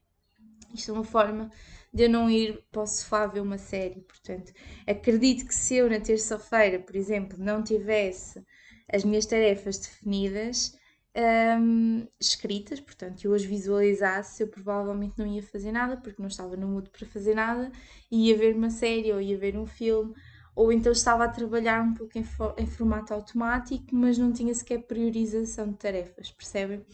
Isto 0.74 0.90
é 0.90 0.94
uma 0.94 1.04
forma 1.04 1.50
de 1.92 2.04
eu 2.04 2.10
não 2.10 2.28
ir 2.28 2.64
para 2.72 2.82
o 2.82 2.86
sofá 2.86 3.26
ver 3.26 3.40
uma 3.40 3.58
série. 3.58 4.00
Portanto, 4.00 4.52
acredito 4.86 5.46
que 5.46 5.54
se 5.54 5.76
eu 5.76 5.88
na 5.88 6.00
terça-feira, 6.00 6.80
por 6.80 6.96
exemplo, 6.96 7.38
não 7.38 7.62
tivesse 7.62 8.44
as 8.88 9.04
minhas 9.04 9.26
tarefas 9.26 9.78
definidas, 9.78 10.76
um, 11.16 12.06
escritas, 12.20 12.80
portanto, 12.80 13.24
eu 13.24 13.34
as 13.34 13.44
visualizasse, 13.44 14.42
eu 14.42 14.48
provavelmente 14.48 15.14
não 15.16 15.26
ia 15.26 15.42
fazer 15.42 15.72
nada, 15.72 15.96
porque 15.96 16.20
não 16.20 16.28
estava 16.28 16.56
no 16.56 16.66
mood 16.66 16.90
para 16.90 17.06
fazer 17.06 17.34
nada, 17.34 17.70
ia 18.10 18.36
ver 18.36 18.54
uma 18.54 18.70
série 18.70 19.12
ou 19.12 19.20
ia 19.20 19.38
ver 19.38 19.56
um 19.56 19.66
filme, 19.66 20.12
ou 20.56 20.72
então 20.72 20.92
estava 20.92 21.24
a 21.24 21.28
trabalhar 21.28 21.82
um 21.82 21.94
pouco 21.94 22.18
em, 22.18 22.24
em 22.58 22.66
formato 22.66 23.14
automático, 23.14 23.86
mas 23.92 24.18
não 24.18 24.32
tinha 24.32 24.54
sequer 24.54 24.86
priorização 24.86 25.70
de 25.70 25.78
tarefas, 25.78 26.30
percebem? 26.30 26.84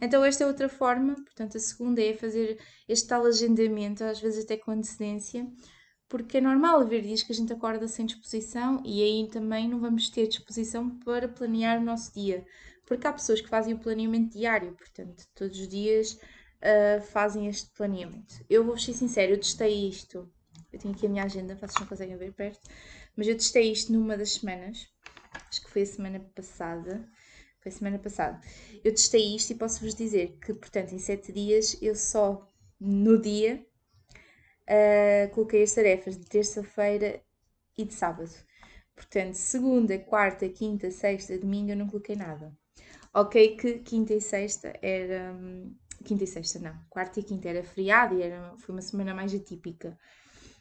Então, 0.00 0.22
esta 0.24 0.44
é 0.44 0.46
outra 0.46 0.68
forma, 0.68 1.14
portanto, 1.14 1.56
a 1.56 1.60
segunda 1.60 2.02
é 2.02 2.12
fazer 2.12 2.58
este 2.86 3.08
tal 3.08 3.24
agendamento, 3.24 4.04
às 4.04 4.20
vezes 4.20 4.44
até 4.44 4.56
com 4.56 4.70
antecedência, 4.70 5.46
porque 6.08 6.38
é 6.38 6.40
normal 6.40 6.80
haver 6.80 7.02
dias 7.02 7.22
que 7.22 7.32
a 7.32 7.34
gente 7.34 7.52
acorda 7.52 7.86
sem 7.86 8.06
disposição 8.06 8.82
e 8.84 9.02
aí 9.02 9.28
também 9.28 9.68
não 9.68 9.78
vamos 9.78 10.08
ter 10.08 10.26
disposição 10.26 10.90
para 11.00 11.28
planear 11.28 11.78
o 11.78 11.84
nosso 11.84 12.12
dia. 12.14 12.46
Porque 12.86 13.06
há 13.06 13.12
pessoas 13.12 13.40
que 13.40 13.48
fazem 13.48 13.74
o 13.74 13.78
planeamento 13.78 14.32
diário, 14.32 14.72
portanto, 14.72 15.26
todos 15.34 15.60
os 15.60 15.68
dias 15.68 16.18
uh, 16.62 17.02
fazem 17.02 17.46
este 17.46 17.70
planeamento. 17.74 18.42
Eu 18.48 18.64
vou 18.64 18.78
ser 18.78 18.94
sincero, 18.94 19.32
eu 19.32 19.38
testei 19.38 19.88
isto. 19.88 20.30
Eu 20.72 20.78
tenho 20.78 20.94
aqui 20.94 21.06
a 21.06 21.08
minha 21.08 21.24
agenda, 21.24 21.54
vocês 21.54 21.74
não 21.78 21.86
conseguem 21.86 22.16
ver 22.16 22.32
perto, 22.32 22.60
mas 23.16 23.26
eu 23.26 23.36
testei 23.36 23.70
isto 23.70 23.92
numa 23.92 24.16
das 24.16 24.34
semanas, 24.34 24.86
acho 25.48 25.62
que 25.62 25.70
foi 25.70 25.82
a 25.82 25.86
semana 25.86 26.20
passada. 26.34 27.08
Foi 27.60 27.72
a 27.72 27.74
semana 27.74 27.98
passada. 27.98 28.40
Eu 28.84 28.92
testei 28.92 29.34
isto 29.34 29.50
e 29.50 29.56
posso-vos 29.56 29.94
dizer 29.94 30.38
que, 30.40 30.54
portanto, 30.54 30.92
em 30.92 30.98
7 30.98 31.32
dias 31.32 31.76
eu 31.82 31.94
só 31.94 32.46
no 32.80 33.20
dia 33.20 33.66
uh, 34.68 35.34
coloquei 35.34 35.62
as 35.62 35.72
tarefas 35.72 36.18
de 36.18 36.26
terça-feira 36.26 37.20
e 37.76 37.84
de 37.84 37.94
sábado. 37.94 38.30
Portanto, 38.94 39.34
segunda, 39.34 39.98
quarta, 39.98 40.48
quinta, 40.48 40.90
sexta, 40.90 41.38
domingo 41.38 41.70
eu 41.70 41.76
não 41.76 41.88
coloquei 41.88 42.16
nada. 42.16 42.52
Ok, 43.14 43.56
que 43.56 43.78
quinta 43.78 44.14
e 44.14 44.20
sexta 44.20 44.72
era. 44.82 45.32
Hum, 45.32 45.74
quinta 46.04 46.24
e 46.24 46.26
sexta 46.26 46.58
não. 46.58 46.74
Quarta 46.90 47.20
e 47.20 47.22
quinta 47.22 47.48
era 47.48 47.62
feriado 47.62 48.18
e 48.18 48.22
era, 48.22 48.54
foi 48.58 48.74
uma 48.74 48.82
semana 48.82 49.14
mais 49.14 49.34
atípica. 49.34 49.98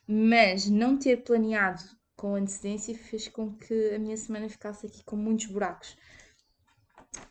Mas 0.07 0.69
não 0.69 0.97
ter 0.97 1.23
planeado 1.23 1.83
com 2.15 2.35
antecedência 2.35 2.95
fez 2.95 3.27
com 3.27 3.53
que 3.53 3.93
a 3.93 3.99
minha 3.99 4.17
semana 4.17 4.49
ficasse 4.49 4.87
aqui 4.87 5.03
com 5.03 5.15
muitos 5.15 5.47
buracos. 5.47 5.97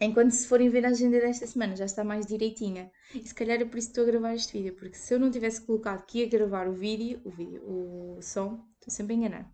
Enquanto 0.01 0.33
se 0.33 0.47
forem 0.47 0.69
ver 0.69 0.85
a 0.85 0.91
agenda 0.91 1.19
desta 1.21 1.47
semana 1.47 1.75
já 1.77 1.85
está 1.85 2.05
mais 2.05 2.27
direitinha. 2.27 2.91
E 3.15 3.27
se 3.27 3.35
calhar 3.35 3.61
é 3.61 3.65
por 3.65 3.79
isso 3.79 3.89
que 3.89 3.93
estou 3.93 4.05
a 4.05 4.07
gravar 4.07 4.35
este 4.35 4.53
vídeo, 4.53 4.75
porque 4.75 4.97
se 4.97 5.15
eu 5.15 5.19
não 5.19 5.31
tivesse 5.31 5.61
colocado 5.63 6.05
que 6.05 6.19
ia 6.19 6.29
gravar 6.29 6.69
o 6.69 6.73
vídeo, 6.73 7.21
o 7.25 7.31
vídeo, 7.31 7.63
o 7.65 8.19
som, 8.21 8.65
estou 8.75 8.93
sempre 8.93 9.15
a 9.15 9.17
enganar, 9.17 9.53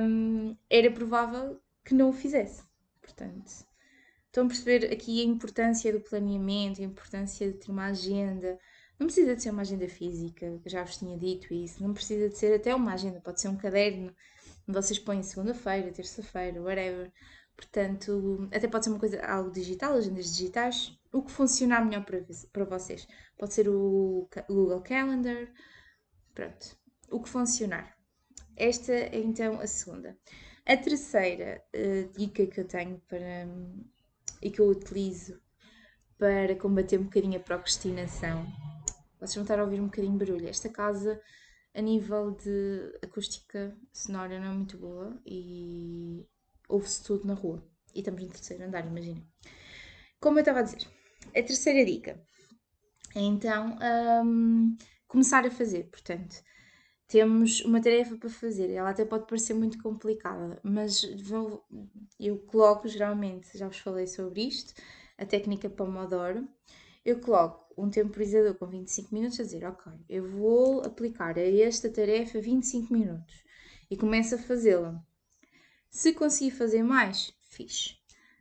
um, 0.00 0.56
era 0.68 0.90
provável 0.90 1.60
que 1.84 1.94
não 1.94 2.10
o 2.10 2.12
fizesse. 2.12 2.62
Portanto, 3.00 3.50
estão 4.26 4.44
a 4.44 4.48
perceber 4.48 4.92
aqui 4.92 5.20
a 5.20 5.24
importância 5.24 5.92
do 5.92 6.00
planeamento, 6.00 6.80
a 6.80 6.84
importância 6.84 7.50
de 7.50 7.58
ter 7.58 7.70
uma 7.70 7.86
agenda. 7.86 8.58
Não 8.98 9.06
precisa 9.06 9.34
de 9.34 9.42
ser 9.42 9.50
uma 9.50 9.62
agenda 9.62 9.88
física, 9.88 10.60
já 10.66 10.84
vos 10.84 10.96
tinha 10.96 11.18
dito 11.18 11.52
isso. 11.52 11.82
Não 11.82 11.92
precisa 11.92 12.28
de 12.28 12.38
ser 12.38 12.54
até 12.54 12.74
uma 12.74 12.92
agenda, 12.92 13.20
pode 13.20 13.40
ser 13.40 13.48
um 13.48 13.56
caderno 13.56 14.14
onde 14.68 14.78
vocês 14.80 14.98
põem 14.98 15.22
segunda-feira, 15.22 15.90
terça-feira, 15.90 16.62
whatever 16.62 17.12
Portanto, 17.56 18.48
até 18.52 18.66
pode 18.66 18.84
ser 18.84 18.90
uma 18.90 18.98
coisa, 18.98 19.20
algo 19.24 19.50
digital, 19.50 19.94
agendas 19.94 20.34
digitais. 20.34 20.98
O 21.12 21.22
que 21.22 21.30
funcionar 21.30 21.84
melhor 21.84 22.04
para, 22.04 22.64
vocês. 22.64 23.06
Pode 23.38 23.54
ser 23.54 23.68
o 23.68 24.28
Google 24.48 24.80
Calendar. 24.82 25.52
Pronto. 26.34 26.76
O 27.10 27.20
que 27.20 27.28
funcionar. 27.28 27.96
Esta 28.56 28.92
é 28.92 29.18
então 29.18 29.60
a 29.60 29.66
segunda. 29.66 30.16
A 30.64 30.76
terceira 30.76 31.62
uh, 31.74 32.12
dica 32.16 32.46
que 32.46 32.60
eu 32.60 32.66
tenho 32.66 33.00
para, 33.08 33.46
e 34.40 34.50
que 34.50 34.60
eu 34.60 34.68
utilizo 34.68 35.40
para 36.18 36.54
combater 36.56 36.98
um 36.98 37.04
bocadinho 37.04 37.36
a 37.36 37.42
procrastinação. 37.42 38.46
Vocês 39.18 39.34
vão 39.34 39.42
estar 39.42 39.58
a 39.58 39.64
ouvir 39.64 39.80
um 39.80 39.86
bocadinho 39.86 40.16
de 40.16 40.24
barulho. 40.24 40.48
Esta 40.48 40.68
casa, 40.68 41.20
a 41.74 41.80
nível 41.80 42.30
de 42.32 42.98
acústica 43.02 43.76
sonora, 43.92 44.38
não 44.38 44.52
é 44.52 44.54
muito 44.54 44.78
boa 44.78 45.20
e 45.26 46.26
ouve-se 46.72 47.02
tudo 47.04 47.26
na 47.26 47.34
rua. 47.34 47.62
E 47.94 47.98
estamos 47.98 48.22
no 48.22 48.28
terceiro 48.28 48.64
andar, 48.64 48.86
imagina. 48.86 49.22
Como 50.18 50.38
eu 50.38 50.40
estava 50.40 50.60
a 50.60 50.62
dizer, 50.62 50.88
a 51.28 51.42
terceira 51.42 51.84
dica 51.84 52.20
é 53.14 53.20
então 53.20 53.76
um, 54.24 54.76
começar 55.06 55.44
a 55.46 55.50
fazer. 55.50 55.90
Portanto, 55.90 56.42
temos 57.06 57.60
uma 57.60 57.80
tarefa 57.80 58.16
para 58.16 58.30
fazer. 58.30 58.70
Ela 58.70 58.90
até 58.90 59.04
pode 59.04 59.26
parecer 59.26 59.54
muito 59.54 59.82
complicada, 59.82 60.58
mas 60.62 61.04
vou, 61.22 61.64
eu 62.18 62.38
coloco 62.38 62.88
geralmente, 62.88 63.56
já 63.56 63.68
vos 63.68 63.78
falei 63.78 64.06
sobre 64.06 64.42
isto, 64.42 64.72
a 65.18 65.26
técnica 65.26 65.68
Pomodoro. 65.68 66.48
Eu 67.04 67.20
coloco 67.20 67.74
um 67.76 67.90
temporizador 67.90 68.54
com 68.54 68.66
25 68.66 69.14
minutos 69.14 69.40
a 69.40 69.42
dizer, 69.42 69.64
ok, 69.64 69.92
eu 70.08 70.24
vou 70.30 70.80
aplicar 70.82 71.36
a 71.36 71.42
esta 71.42 71.90
tarefa 71.90 72.40
25 72.40 72.92
minutos 72.92 73.42
e 73.90 73.96
começo 73.96 74.36
a 74.36 74.38
fazê-la. 74.38 75.04
Se 75.94 76.14
conseguir 76.14 76.52
fazer 76.52 76.82
mais, 76.82 77.34
fixe. 77.42 77.96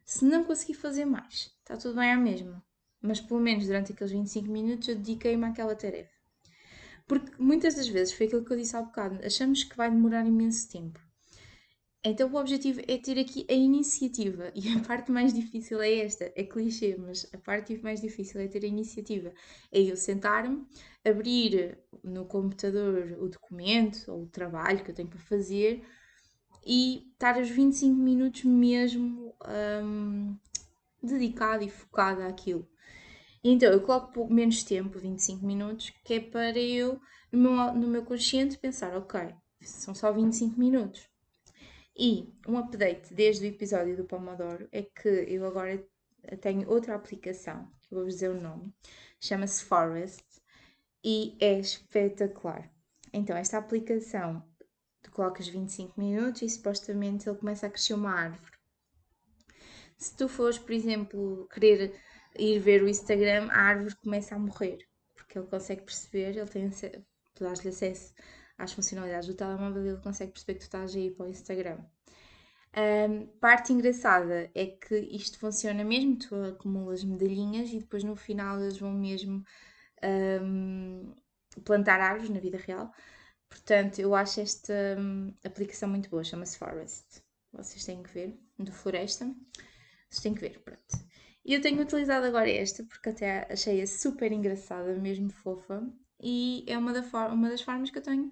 Se 0.06 0.24
não 0.24 0.46
conseguir 0.46 0.74
fazer 0.74 1.04
mais, 1.04 1.54
está 1.60 1.76
tudo 1.76 1.96
bem 1.96 2.10
à 2.10 2.16
mesma. 2.16 2.64
Mas 3.02 3.20
pelo 3.20 3.42
menos 3.42 3.66
durante 3.66 3.92
aqueles 3.92 4.14
25 4.14 4.50
minutos 4.50 4.88
eu 4.88 4.96
dediquei-me 4.96 5.46
àquela 5.46 5.76
tarefa. 5.76 6.16
Porque 7.06 7.30
muitas 7.38 7.76
das 7.76 7.90
vezes 7.90 8.14
foi 8.14 8.28
aquilo 8.28 8.46
que 8.46 8.54
eu 8.54 8.58
disse 8.58 8.78
há 8.78 8.82
bocado, 8.82 9.20
achamos 9.26 9.66
que 9.66 9.76
vai 9.76 9.92
demorar 9.92 10.26
imenso 10.26 10.70
tempo. 10.70 10.98
Então 12.02 12.32
o 12.32 12.38
objetivo 12.38 12.80
é 12.88 12.98
ter 12.98 13.20
aqui 13.20 13.46
a 13.50 13.54
iniciativa. 13.54 14.50
E 14.56 14.70
a 14.70 14.80
parte 14.80 15.12
mais 15.12 15.34
difícil 15.34 15.82
é 15.82 15.98
esta. 16.06 16.32
É 16.38 16.46
clichê, 16.46 16.96
mas 16.98 17.30
a 17.34 17.38
parte 17.38 17.78
mais 17.84 18.00
difícil 18.00 18.40
é 18.40 18.48
ter 18.48 18.64
a 18.64 18.68
iniciativa. 18.68 19.34
É 19.70 19.82
eu 19.82 19.98
sentar-me, 19.98 20.66
abrir 21.04 21.78
no 22.02 22.24
computador 22.26 23.18
o 23.20 23.28
documento 23.28 24.10
ou 24.10 24.24
o 24.24 24.28
trabalho 24.28 24.86
que 24.86 24.92
eu 24.92 24.96
tenho 24.96 25.10
para 25.10 25.20
fazer, 25.20 25.84
e 26.66 27.08
estar 27.14 27.40
os 27.40 27.50
25 27.50 27.96
minutos 27.96 28.44
mesmo 28.44 29.36
um, 29.84 30.38
dedicado 31.02 31.64
e 31.64 31.70
focado 31.70 32.22
àquilo. 32.22 32.68
Então 33.44 33.72
eu 33.72 33.82
coloco 33.82 34.32
menos 34.32 34.64
tempo, 34.64 35.00
25 35.00 35.46
minutos, 35.46 35.92
que 36.04 36.16
é 36.16 36.20
para 36.20 36.60
eu, 36.60 37.00
no 37.32 37.40
meu, 37.40 37.74
no 37.74 37.88
meu 37.88 38.04
consciente, 38.04 38.58
pensar: 38.58 38.96
ok, 38.96 39.34
são 39.62 39.96
só 39.96 40.12
25 40.12 40.60
minutos. 40.60 41.10
E 41.98 42.34
um 42.48 42.58
update 42.58 43.14
desde 43.14 43.46
o 43.46 43.50
episódio 43.50 43.98
do 43.98 44.06
Pomodoro 44.06 44.68
é 44.72 44.84
que 44.84 45.08
eu 45.08 45.46
agora 45.46 45.84
tenho 46.40 46.70
outra 46.70 46.96
aplicação, 46.96 47.70
que 47.82 47.94
vou-vos 47.94 48.16
dizer 48.16 48.30
o 48.30 48.40
nome, 48.40 48.74
chama-se 49.20 49.64
Forest 49.64 50.24
e 51.04 51.36
é 51.40 51.60
espetacular. 51.60 52.72
Então, 53.14 53.36
esta 53.36 53.58
aplicação 53.58 54.44
tu 55.02 55.12
colocas 55.12 55.48
25 55.48 56.00
minutos 56.00 56.42
e 56.42 56.50
supostamente 56.50 57.28
ele 57.28 57.38
começa 57.38 57.68
a 57.68 57.70
crescer 57.70 57.94
uma 57.94 58.12
árvore. 58.12 58.52
Se 59.98 60.16
tu 60.16 60.28
fores, 60.28 60.58
por 60.58 60.72
exemplo, 60.72 61.48
querer 61.54 61.94
ir 62.38 62.60
ver 62.60 62.84
o 62.84 62.90
Instagram, 62.90 63.50
a 63.52 63.62
árvore 63.62 63.96
começa 64.04 64.36
a 64.36 64.40
morrer, 64.40 64.80
porque 65.16 65.38
ele 65.38 65.48
consegue 65.48 65.84
perceber, 65.84 66.38
ele 66.38 66.46
tem 66.46 66.70
tu 66.70 67.44
dás-lhe 67.44 67.70
acesso 67.70 68.14
às 68.58 68.74
funcionalidades 68.74 69.28
do 69.28 69.34
telemóvel 69.34 69.86
ele 69.86 70.02
consegue 70.02 70.32
perceber 70.32 70.54
que 70.54 70.60
tu 70.60 70.64
estás 70.64 70.96
a 70.96 71.00
ir 71.00 71.12
para 71.12 71.26
o 71.26 71.30
Instagram. 71.30 71.80
Um, 72.74 73.28
parte 73.40 73.74
engraçada 73.74 74.50
é 74.56 74.66
que 74.66 74.96
isto 74.96 75.38
funciona 75.38 75.84
mesmo, 75.84 76.18
tu 76.18 76.36
acumulas 76.36 77.04
medalhinhas 77.04 77.70
e 77.70 77.80
depois 77.80 78.04
no 78.04 78.16
final 78.16 78.60
eles 78.62 78.78
vão 78.78 78.94
mesmo 78.94 79.44
um, 80.42 81.14
plantar 81.66 82.00
árvores 82.00 82.30
na 82.30 82.40
vida 82.40 82.58
real. 82.58 82.92
Portanto, 83.52 84.00
eu 84.00 84.16
acho 84.16 84.40
esta 84.40 84.74
hum, 84.98 85.34
aplicação 85.44 85.90
muito 85.90 86.10
boa, 86.10 86.24
chama-se 86.24 86.58
Forest. 86.58 87.22
Vocês 87.52 87.84
têm 87.84 88.02
que 88.02 88.10
ver, 88.10 88.40
do 88.58 88.72
Floresta. 88.72 89.26
Vocês 90.10 90.24
têm 90.24 90.34
que 90.34 90.40
ver, 90.40 90.60
pronto. 90.64 90.82
E 91.44 91.54
eu 91.54 91.62
tenho 91.62 91.82
utilizado 91.82 92.26
agora 92.26 92.50
esta 92.50 92.82
porque 92.86 93.10
até 93.10 93.52
achei-a 93.52 93.86
super 93.86 94.32
engraçada, 94.32 94.96
mesmo 94.96 95.30
fofa, 95.30 95.86
e 96.18 96.64
é 96.66 96.78
uma, 96.78 96.94
da 96.94 97.02
uma 97.28 97.50
das 97.50 97.62
formas 97.62 97.90
que 97.90 97.98
eu 97.98 98.02
tenho 98.02 98.30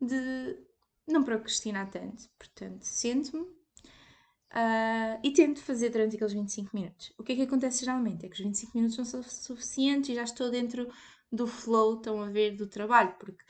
de 0.00 0.58
não 1.06 1.22
procrastinar 1.22 1.90
tanto. 1.90 2.30
Portanto, 2.38 2.82
sento-me 2.82 3.42
uh, 3.42 5.20
e 5.22 5.32
tento 5.34 5.60
fazer 5.60 5.90
durante 5.90 6.16
aqueles 6.16 6.32
25 6.32 6.74
minutos. 6.74 7.12
O 7.18 7.22
que 7.22 7.32
é 7.32 7.36
que 7.36 7.42
acontece 7.42 7.84
geralmente? 7.84 8.24
É 8.24 8.28
que 8.28 8.36
os 8.36 8.40
25 8.40 8.72
minutos 8.74 8.96
não 8.96 9.04
são 9.04 9.22
suficientes 9.22 10.08
e 10.08 10.14
já 10.14 10.22
estou 10.22 10.50
dentro 10.50 10.90
do 11.30 11.46
flow, 11.46 11.96
estão 11.96 12.22
a 12.22 12.30
ver, 12.30 12.56
do 12.56 12.66
trabalho, 12.66 13.14
porque 13.18 13.44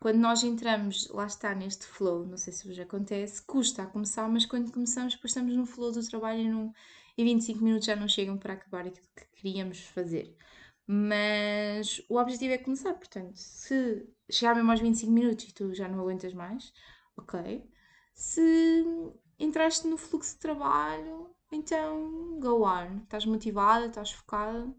quando 0.00 0.16
nós 0.18 0.44
entramos, 0.44 1.08
lá 1.08 1.26
está, 1.26 1.54
neste 1.54 1.86
flow, 1.86 2.24
não 2.26 2.36
sei 2.36 2.52
se 2.52 2.66
vos 2.68 2.78
acontece, 2.78 3.42
custa 3.42 3.82
a 3.82 3.86
começar, 3.86 4.28
mas 4.28 4.46
quando 4.46 4.72
começamos, 4.72 5.14
depois 5.14 5.32
estamos 5.32 5.54
no 5.56 5.66
flow 5.66 5.90
do 5.90 6.08
trabalho 6.08 6.40
e, 6.40 6.48
num, 6.48 6.72
e 7.16 7.24
25 7.24 7.64
minutos 7.64 7.86
já 7.86 7.96
não 7.96 8.06
chegam 8.08 8.38
para 8.38 8.54
acabar 8.54 8.86
aquilo 8.86 9.06
que 9.16 9.26
queríamos 9.36 9.80
fazer. 9.80 10.36
Mas 10.86 12.00
o 12.08 12.16
objetivo 12.18 12.54
é 12.54 12.58
começar, 12.58 12.94
portanto, 12.94 13.36
se 13.36 14.08
chegar 14.30 14.54
mesmo 14.54 14.70
aos 14.70 14.80
25 14.80 15.12
minutos 15.12 15.44
e 15.48 15.52
tu 15.52 15.74
já 15.74 15.88
não 15.88 16.00
aguentas 16.00 16.32
mais, 16.32 16.72
ok. 17.16 17.68
Se 18.14 18.84
entraste 19.38 19.86
no 19.86 19.96
fluxo 19.96 20.34
de 20.34 20.40
trabalho, 20.40 21.34
então 21.52 22.38
go 22.40 22.64
on. 22.64 23.02
Estás 23.02 23.26
motivada, 23.26 23.86
estás 23.86 24.12
focada, 24.12 24.72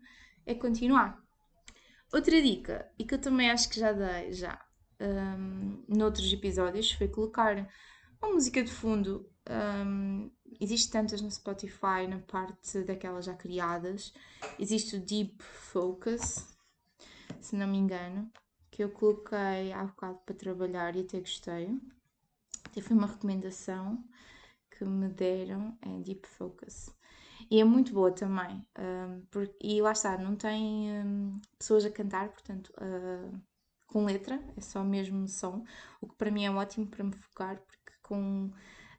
é 0.45 0.55
continuar. 0.55 1.21
Outra 2.11 2.41
dica, 2.41 2.91
e 2.97 3.05
que 3.05 3.13
eu 3.15 3.21
também 3.21 3.51
acho 3.51 3.69
que 3.69 3.79
já 3.79 3.91
dei 3.91 4.33
já 4.33 4.59
um, 4.99 5.83
noutros 5.87 6.31
episódios, 6.31 6.91
foi 6.91 7.07
colocar 7.07 7.67
uma 8.21 8.33
música 8.33 8.63
de 8.63 8.71
fundo. 8.71 9.29
Um, 9.49 10.29
existe 10.59 10.91
tantas 10.91 11.21
no 11.21 11.31
Spotify, 11.31 12.07
na 12.07 12.19
parte 12.19 12.81
daquelas 12.83 13.25
já 13.25 13.33
criadas. 13.33 14.13
Existe 14.57 14.97
o 14.97 14.99
Deep 14.99 15.41
Focus, 15.41 16.45
se 17.39 17.55
não 17.55 17.67
me 17.67 17.77
engano, 17.77 18.31
que 18.69 18.83
eu 18.83 18.89
coloquei 18.89 19.71
há 19.73 19.83
bocado 19.83 20.19
para 20.25 20.35
trabalhar 20.35 20.95
e 20.95 21.01
até 21.01 21.19
gostei. 21.19 21.79
Até 22.65 22.81
foi 22.81 22.95
uma 22.95 23.07
recomendação 23.07 24.03
que 24.69 24.85
me 24.85 25.09
deram, 25.09 25.77
é 25.81 25.99
Deep 25.99 26.27
Focus. 26.27 26.89
E 27.49 27.59
é 27.59 27.63
muito 27.63 27.93
boa 27.93 28.11
também. 28.11 28.65
Um, 28.77 29.21
por, 29.31 29.49
e 29.61 29.81
lá 29.81 29.91
está, 29.91 30.17
não 30.17 30.35
tem 30.35 30.91
um, 30.91 31.41
pessoas 31.57 31.85
a 31.85 31.89
cantar, 31.89 32.29
portanto, 32.29 32.71
uh, 32.77 33.41
com 33.91 34.05
letra, 34.05 34.39
é 34.55 34.61
só 34.61 34.83
mesmo 34.83 35.27
som, 35.27 35.63
o 35.99 36.07
que 36.07 36.15
para 36.15 36.31
mim 36.31 36.45
é 36.45 36.51
ótimo 36.51 36.87
para 36.87 37.03
me 37.03 37.13
focar, 37.13 37.57
porque 37.57 37.93
com, 38.03 38.51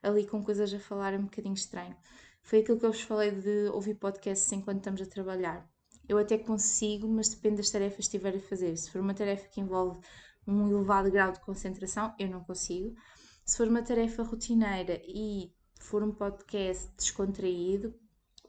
ali 0.03 0.27
com 0.27 0.43
coisas 0.43 0.73
a 0.75 0.81
falar 0.81 1.15
é 1.15 1.19
um 1.19 1.25
bocadinho 1.25 1.55
estranho. 1.55 1.97
Foi 2.43 2.61
aquilo 2.61 2.79
que 2.79 2.87
eu 2.87 2.93
vos 2.93 3.03
falei 3.03 3.31
de 3.31 3.69
ouvir 3.73 3.95
podcasts 3.95 4.51
enquanto 4.53 4.79
estamos 4.79 5.01
a 5.01 5.07
trabalhar. 5.07 5.69
Eu 6.09 6.19
até 6.19 6.37
consigo, 6.37 7.07
mas 7.07 7.29
depende 7.29 7.59
das 7.59 7.71
tarefas 7.71 7.97
que 8.09 8.17
estiver 8.17 8.35
a 8.35 8.41
fazer. 8.41 8.77
Se 8.77 8.91
for 8.91 9.01
uma 9.01 9.15
tarefa 9.15 9.49
que 9.49 9.61
envolve 9.61 10.01
um 10.47 10.69
elevado 10.69 11.11
grau 11.11 11.31
de 11.31 11.41
concentração, 11.41 12.13
eu 12.19 12.29
não 12.29 12.43
consigo. 12.43 12.97
Se 13.45 13.57
for 13.57 13.69
uma 13.69 13.83
tarefa 13.83 14.23
rotineira 14.25 15.01
e 15.07 15.53
for 15.79 16.03
um 16.03 16.13
podcast 16.13 16.91
descontraído, 16.97 17.95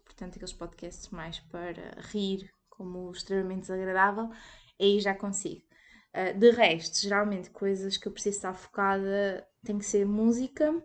portanto, 0.03 0.35
aqueles 0.35 0.53
podcasts 0.53 1.09
mais 1.09 1.39
para 1.39 2.01
rir, 2.11 2.49
como 2.69 3.11
extremamente 3.11 3.61
desagradável, 3.61 4.31
aí 4.79 4.99
já 4.99 5.13
consigo. 5.13 5.61
Uh, 6.13 6.37
de 6.37 6.51
resto, 6.51 6.99
geralmente, 7.01 7.49
coisas 7.49 7.97
que 7.97 8.07
eu 8.07 8.11
preciso 8.11 8.37
estar 8.37 8.53
focada 8.53 9.47
tem 9.63 9.77
que 9.77 9.85
ser 9.85 10.05
música 10.05 10.83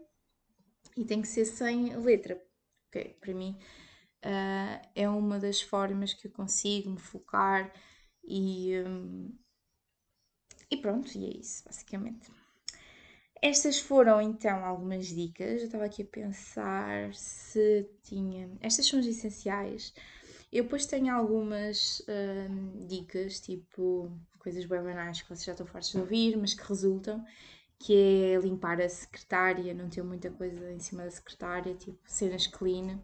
e 0.97 1.04
tem 1.04 1.21
que 1.21 1.28
ser 1.28 1.45
sem 1.45 1.97
letra. 1.97 2.40
Okay? 2.88 3.14
Para 3.21 3.35
mim, 3.35 3.59
uh, 4.25 4.88
é 4.95 5.09
uma 5.09 5.38
das 5.38 5.61
formas 5.61 6.14
que 6.14 6.28
eu 6.28 6.33
consigo 6.33 6.90
me 6.90 6.99
focar 6.99 7.73
e, 8.25 8.83
um, 8.87 9.37
e 10.71 10.76
pronto, 10.76 11.16
e 11.16 11.26
é 11.26 11.38
isso, 11.38 11.64
basicamente. 11.64 12.30
Estas 13.42 13.78
foram 13.78 14.21
então 14.21 14.64
algumas 14.64 15.06
dicas. 15.06 15.60
Eu 15.60 15.67
estava 15.67 15.84
aqui 15.84 16.02
a 16.02 16.06
pensar 16.06 17.15
se 17.15 17.89
tinha. 18.02 18.50
Estas 18.60 18.86
são 18.86 18.99
as 18.99 19.06
essenciais. 19.06 19.93
Eu 20.52 20.65
depois 20.65 20.87
tenho 20.87 21.15
algumas 21.15 22.02
hum, 22.09 22.87
dicas, 22.87 23.41
tipo 23.41 24.11
coisas 24.39 24.65
bem 24.65 24.80
banais 24.80 25.21
que 25.23 25.28
vocês 25.28 25.45
já 25.45 25.52
estão 25.52 25.67
fartos 25.67 25.91
de 25.91 25.99
ouvir, 25.99 26.37
mas 26.37 26.54
que 26.54 26.67
resultam, 26.67 27.25
que 27.78 27.95
é 28.32 28.39
limpar 28.39 28.80
a 28.80 28.89
secretária, 28.89 29.75
não 29.75 29.89
ter 29.89 30.02
muita 30.02 30.30
coisa 30.30 30.73
em 30.73 30.78
cima 30.78 31.02
da 31.02 31.11
secretária, 31.11 31.75
tipo 31.75 31.99
cenas 32.06 32.47
clean. 32.47 33.00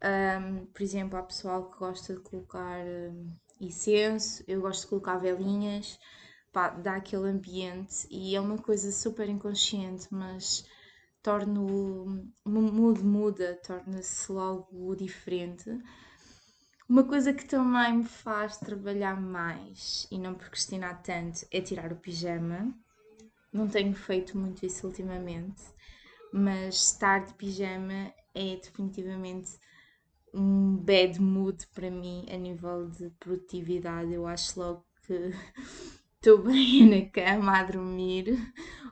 Um, 0.00 0.66
por 0.66 0.82
exemplo, 0.82 1.18
há 1.18 1.22
pessoal 1.22 1.70
que 1.70 1.78
gosta 1.78 2.14
de 2.14 2.20
colocar 2.20 2.78
um, 2.86 3.26
incenso, 3.60 4.44
eu 4.46 4.60
gosto 4.60 4.82
de 4.82 4.86
colocar 4.88 5.18
velinhas 5.18 5.98
pá, 6.52 6.70
dá 6.70 6.96
aquele 6.96 7.28
ambiente 7.28 8.06
e 8.10 8.34
é 8.34 8.40
uma 8.40 8.58
coisa 8.58 8.90
super 8.90 9.28
inconsciente, 9.28 10.08
mas 10.10 10.66
torna 11.22 11.60
o 11.60 12.24
mood 12.44 13.02
muda, 13.04 13.58
torna-se 13.64 14.30
logo 14.32 14.94
diferente. 14.96 15.70
Uma 16.88 17.04
coisa 17.04 17.34
que 17.34 17.44
também 17.44 17.98
me 17.98 18.04
faz 18.04 18.56
trabalhar 18.56 19.20
mais 19.20 20.06
e 20.10 20.18
não 20.18 20.34
procrastinar 20.34 21.02
tanto 21.02 21.46
é 21.52 21.60
tirar 21.60 21.92
o 21.92 21.96
pijama. 21.96 22.74
Não 23.52 23.68
tenho 23.68 23.94
feito 23.94 24.38
muito 24.38 24.64
isso 24.64 24.86
ultimamente, 24.86 25.62
mas 26.32 26.76
estar 26.76 27.26
de 27.26 27.34
pijama 27.34 28.10
é 28.34 28.56
definitivamente 28.56 29.58
um 30.32 30.76
bad 30.78 31.20
mood 31.20 31.66
para 31.74 31.90
mim 31.90 32.24
a 32.32 32.38
nível 32.38 32.88
de 32.88 33.10
produtividade. 33.20 34.14
Eu 34.14 34.26
acho 34.26 34.58
logo 34.58 34.86
que 35.06 35.30
estou 36.16 36.38
bem 36.42 36.88
na 36.88 37.10
cama 37.10 37.58
a 37.58 37.64
dormir 37.64 38.34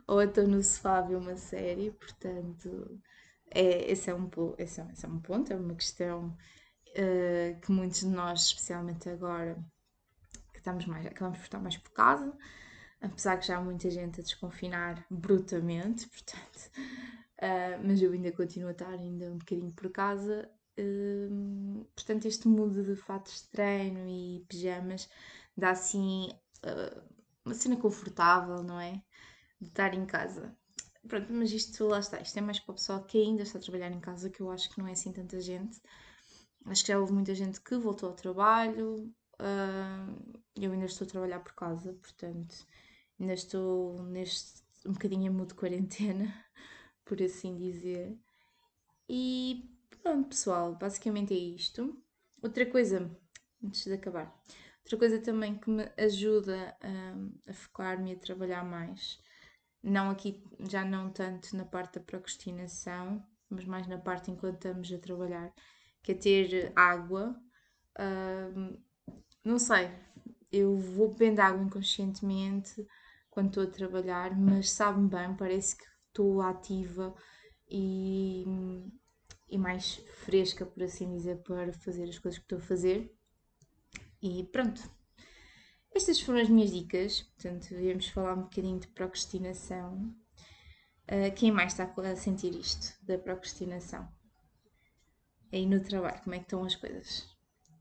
ou 0.07 0.21
estou 0.21 0.47
no 0.47 0.63
sofá 0.63 0.99
a 0.99 1.03
ver 1.03 1.17
uma 1.17 1.37
série, 1.37 1.93
portanto, 1.93 3.01
é, 3.51 3.91
esse, 3.91 4.11
é 4.11 4.15
um, 4.15 4.29
esse, 4.59 4.83
é, 4.83 4.87
esse 4.93 5.07
é 5.07 5.09
um 5.09 5.19
ponto, 5.19 5.51
é 5.51 5.57
uma 5.57 5.75
questão 5.75 6.37
uh, 6.97 7.61
que 7.61 7.71
muitos 7.71 8.01
de 8.01 8.09
nós, 8.09 8.47
especialmente 8.47 9.09
agora, 9.09 9.57
que 10.53 10.59
estamos 10.59 10.87
mais, 10.87 11.07
acabamos 11.07 11.39
por 11.39 11.45
estar 11.45 11.61
mais 11.61 11.77
por 11.77 11.91
casa, 11.93 12.37
apesar 13.01 13.39
que 13.39 13.47
já 13.47 13.59
há 13.59 13.61
muita 13.61 13.91
gente 13.91 14.21
a 14.21 14.25
desconfinar 14.25 15.05
brutamente, 15.11 16.09
portanto, 16.11 16.71
uh, 17.39 17.87
mas 17.87 18.01
eu 18.01 18.13
ainda 18.13 18.33
continuo 18.33 18.69
a 18.69 18.73
estar 18.73 18.91
ainda 18.91 19.27
um 19.27 19.39
bocadinho 19.39 19.73
por 19.73 19.91
casa. 19.91 20.51
Uh, 20.79 21.87
portanto, 21.95 22.27
este 22.27 22.49
mudo 22.49 22.83
de 22.83 22.97
fatos 22.97 23.43
de 23.43 23.49
treino 23.49 24.07
e 24.09 24.45
pijamas 24.49 25.09
dá 25.57 25.71
assim 25.71 26.29
uma 27.45 27.55
cena 27.55 27.77
confortável, 27.77 28.63
não 28.63 28.79
é? 28.81 29.01
De 29.61 29.69
estar 29.69 29.95
em 29.95 30.05
casa. 30.05 30.55
Pronto, 31.07 31.33
mas 31.33 31.53
isto 31.53 31.87
lá 31.87 32.01
está, 32.01 32.21
isto 32.21 32.37
é 32.37 32.41
mais 32.41 32.59
para 32.59 32.73
o 32.73 32.75
pessoal 32.75 33.05
que 33.05 33.23
ainda 33.23 33.45
está 33.45 33.59
a 33.59 33.63
trabalhar 33.63 33.93
em 33.93 34.01
casa, 34.01 34.29
que 34.29 34.41
eu 34.41 34.51
acho 34.51 34.69
que 34.69 34.79
não 34.79 34.89
é 34.89 34.93
assim 34.93 35.13
tanta 35.13 35.41
gente. 35.41 35.81
Acho 36.67 36.85
que 36.85 36.93
já 36.93 36.99
houve 36.99 37.13
muita 37.13 37.35
gente 37.35 37.61
que 37.61 37.77
voltou 37.77 38.11
ao 38.11 38.15
trabalho. 38.15 39.13
Uh, 39.41 40.41
eu 40.57 40.73
ainda 40.73 40.87
estou 40.87 41.07
a 41.07 41.11
trabalhar 41.11 41.41
por 41.41 41.55
casa, 41.55 41.93
portanto, 41.95 42.67
ainda 43.21 43.35
estou 43.35 44.03
neste 44.03 44.65
um 44.85 44.93
bocadinho 44.93 45.31
a 45.31 45.35
mudo 45.35 45.49
de 45.49 45.55
quarentena, 45.55 46.33
por 47.05 47.21
assim 47.23 47.57
dizer. 47.57 48.17
E 49.09 49.69
pronto, 50.03 50.29
pessoal, 50.29 50.75
basicamente 50.75 51.35
é 51.35 51.39
isto. 51.39 51.97
Outra 52.43 52.67
coisa, 52.67 53.11
antes 53.63 53.85
de 53.85 53.93
acabar, 53.93 54.33
Outra 54.87 54.99
coisa 54.99 55.19
também 55.21 55.59
que 55.59 55.69
me 55.69 55.83
ajuda 55.99 56.77
um, 56.85 57.33
a 57.49 57.53
focar-me 57.53 58.13
a 58.13 58.17
trabalhar 58.17 58.63
mais, 58.65 59.19
não 59.83 60.11
aqui, 60.11 60.41
já 60.71 60.85
não 60.85 61.11
tanto 61.11 61.57
na 61.57 61.65
parte 61.65 61.99
da 61.99 62.05
procrastinação, 62.05 63.21
mas 63.51 63.65
mais 63.65 63.89
na 63.89 63.99
parte 63.99 64.31
enquanto 64.31 64.55
estamos 64.55 64.93
a 64.93 64.99
trabalhar, 64.99 65.53
que 66.07 66.13
é 66.13 66.15
ter 66.15 66.73
água. 66.77 67.37
Um, 67.99 68.79
não 69.45 69.59
sei, 69.59 69.91
eu 70.53 70.79
vou 70.79 71.13
bebendo 71.13 71.41
água 71.41 71.65
inconscientemente 71.65 72.87
quando 73.29 73.49
estou 73.49 73.65
a 73.65 73.67
trabalhar, 73.67 74.39
mas 74.39 74.71
sabe-me 74.71 75.09
bem, 75.09 75.35
parece 75.37 75.77
que 75.77 75.85
estou 76.07 76.41
ativa 76.41 77.13
e, 77.69 78.45
e 79.49 79.59
mais 79.59 79.97
fresca, 80.25 80.65
por 80.65 80.81
assim 80.85 81.11
dizer, 81.11 81.43
para 81.43 81.73
fazer 81.73 82.05
as 82.05 82.21
coisas 82.21 82.39
que 82.39 82.45
estou 82.45 82.59
a 82.59 82.63
fazer. 82.63 83.13
E 84.23 84.45
pronto. 84.45 84.89
Estas 85.93 86.21
foram 86.21 86.41
as 86.41 86.49
minhas 86.49 86.71
dicas. 86.71 87.23
Portanto, 87.23 87.69
viemos 87.71 88.07
falar 88.09 88.35
um 88.35 88.43
bocadinho 88.43 88.79
de 88.79 88.87
procrastinação. 88.89 90.15
Uh, 91.11 91.35
quem 91.35 91.51
mais 91.51 91.73
está 91.73 91.85
a 91.85 92.17
sentir 92.17 92.55
isto 92.55 92.97
da 93.05 93.19
procrastinação? 93.19 94.16
Aí 95.57 95.65
no 95.65 95.81
trabalho, 95.81 96.21
como 96.23 96.35
é 96.35 96.39
que 96.39 96.45
estão 96.45 96.63
as 96.65 96.77
coisas? 96.77 97.35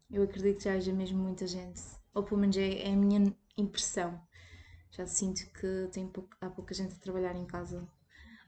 Eu 0.10 0.24
acredito 0.24 0.60
que 0.60 0.64
já 0.64 0.76
haja 0.76 0.94
mesmo 0.94 1.22
muita 1.22 1.46
gente, 1.46 1.82
ou 2.14 2.24
pelo 2.24 2.40
menos 2.40 2.56
é, 2.56 2.84
é 2.84 2.94
a 2.94 2.96
minha 2.96 3.36
impressão. 3.58 4.18
Já 4.92 5.06
sinto 5.06 5.46
que 5.52 5.90
tem 5.92 6.08
pouco, 6.08 6.30
há 6.40 6.50
pouca 6.50 6.74
gente 6.74 6.94
a 6.96 7.00
trabalhar 7.00 7.36
em 7.36 7.46
casa. 7.46 7.86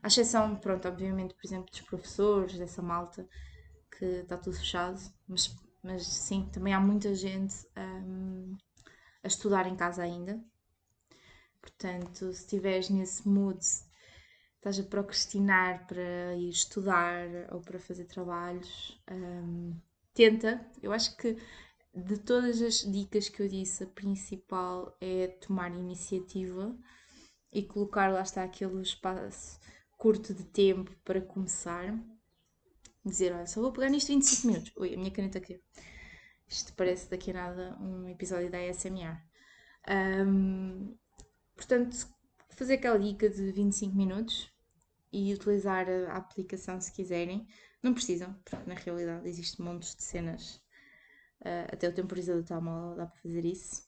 À 0.01 0.07
exceção, 0.07 0.55
pronto, 0.55 0.87
obviamente, 0.87 1.33
por 1.33 1.45
exemplo, 1.45 1.69
dos 1.69 1.81
professores, 1.81 2.57
dessa 2.57 2.81
malta, 2.81 3.27
que 3.91 4.05
está 4.05 4.37
tudo 4.37 4.55
fechado, 4.55 4.97
mas, 5.27 5.53
mas 5.83 6.07
sim, 6.07 6.47
também 6.53 6.73
há 6.73 6.79
muita 6.79 7.13
gente 7.13 7.53
um, 7.77 8.55
a 9.21 9.27
estudar 9.27 9.67
em 9.67 9.75
casa 9.75 10.03
ainda. 10.03 10.41
Portanto, 11.59 12.31
se 12.31 12.43
estiveres 12.43 12.89
nesse 12.89 13.27
mood, 13.27 13.59
estás 14.57 14.79
a 14.79 14.83
procrastinar 14.83 15.87
para 15.87 16.35
ir 16.35 16.49
estudar 16.49 17.27
ou 17.51 17.61
para 17.61 17.79
fazer 17.79 18.05
trabalhos, 18.05 19.01
um, 19.09 19.75
tenta. 20.13 20.65
Eu 20.81 20.91
acho 20.91 21.15
que 21.15 21.37
de 21.93 22.17
todas 22.17 22.61
as 22.61 22.79
dicas 22.91 23.29
que 23.29 23.41
eu 23.41 23.47
disse, 23.47 23.83
a 23.83 23.87
principal 23.87 24.95
é 25.01 25.27
tomar 25.27 25.71
iniciativa 25.71 26.75
e 27.51 27.63
colocar 27.63 28.11
lá 28.11 28.21
está 28.21 28.43
aquele 28.43 28.81
espaço 28.81 29.59
curto 29.97 30.33
de 30.33 30.43
tempo 30.43 30.91
para 31.03 31.21
começar. 31.21 31.97
Dizer, 33.03 33.33
olha, 33.33 33.47
só 33.47 33.61
vou 33.61 33.71
pegar 33.71 33.89
nisto 33.89 34.09
25 34.09 34.47
minutos. 34.47 34.73
Ui, 34.75 34.93
a 34.93 34.97
minha 34.97 35.11
caneta 35.11 35.37
aqui. 35.37 35.59
Isto 36.47 36.73
parece 36.73 37.09
daqui 37.09 37.31
a 37.31 37.33
nada 37.33 37.77
um 37.79 38.07
episódio 38.07 38.51
da 38.51 38.57
ASMR. 38.59 39.17
Um, 39.89 40.95
portanto, 41.55 41.95
fazer 42.57 42.73
aquela 42.73 42.97
dica 42.97 43.29
de 43.29 43.51
25 43.51 43.95
minutos 43.95 44.51
e 45.13 45.33
utilizar 45.33 45.87
a 46.09 46.17
aplicação 46.17 46.81
se 46.81 46.91
quiserem. 46.91 47.47
Não 47.81 47.93
precisam, 47.93 48.33
porque 48.33 48.57
na 48.67 48.73
realidade 48.73 49.29
existe 49.29 49.61
montes 49.61 49.95
de 49.95 50.03
cenas. 50.03 50.55
Uh, 51.41 51.69
até 51.71 51.87
o 51.87 51.93
temporizador 51.93 52.41
está 52.41 52.59
mal, 52.59 52.95
dá 52.95 53.05
para 53.05 53.21
fazer 53.21 53.45
isso. 53.45 53.87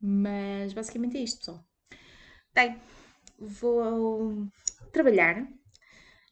Mas 0.00 0.72
basicamente 0.72 1.18
é 1.18 1.20
isto, 1.20 1.38
pessoal. 1.38 1.64
Bem, 2.54 2.80
vou 3.38 4.48
trabalhar. 4.90 5.46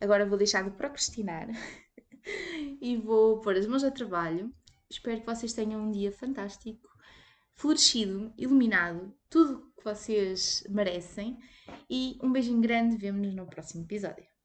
Agora 0.00 0.26
vou 0.26 0.38
deixar 0.38 0.64
de 0.64 0.70
procrastinar 0.70 1.48
e 2.80 2.96
vou 2.96 3.40
pôr 3.40 3.54
as 3.54 3.66
mãos 3.66 3.84
a 3.84 3.90
trabalho. 3.90 4.50
Espero 4.88 5.20
que 5.20 5.26
vocês 5.26 5.52
tenham 5.52 5.82
um 5.82 5.90
dia 5.90 6.10
fantástico, 6.10 6.85
florescido, 7.56 8.32
iluminado, 8.36 9.12
tudo 9.28 9.72
que 9.76 9.84
vocês 9.84 10.64
merecem. 10.68 11.38
E 11.90 12.18
um 12.22 12.30
beijinho 12.30 12.60
grande, 12.60 12.96
vemo-nos 12.96 13.34
no 13.34 13.46
próximo 13.46 13.82
episódio. 13.82 14.35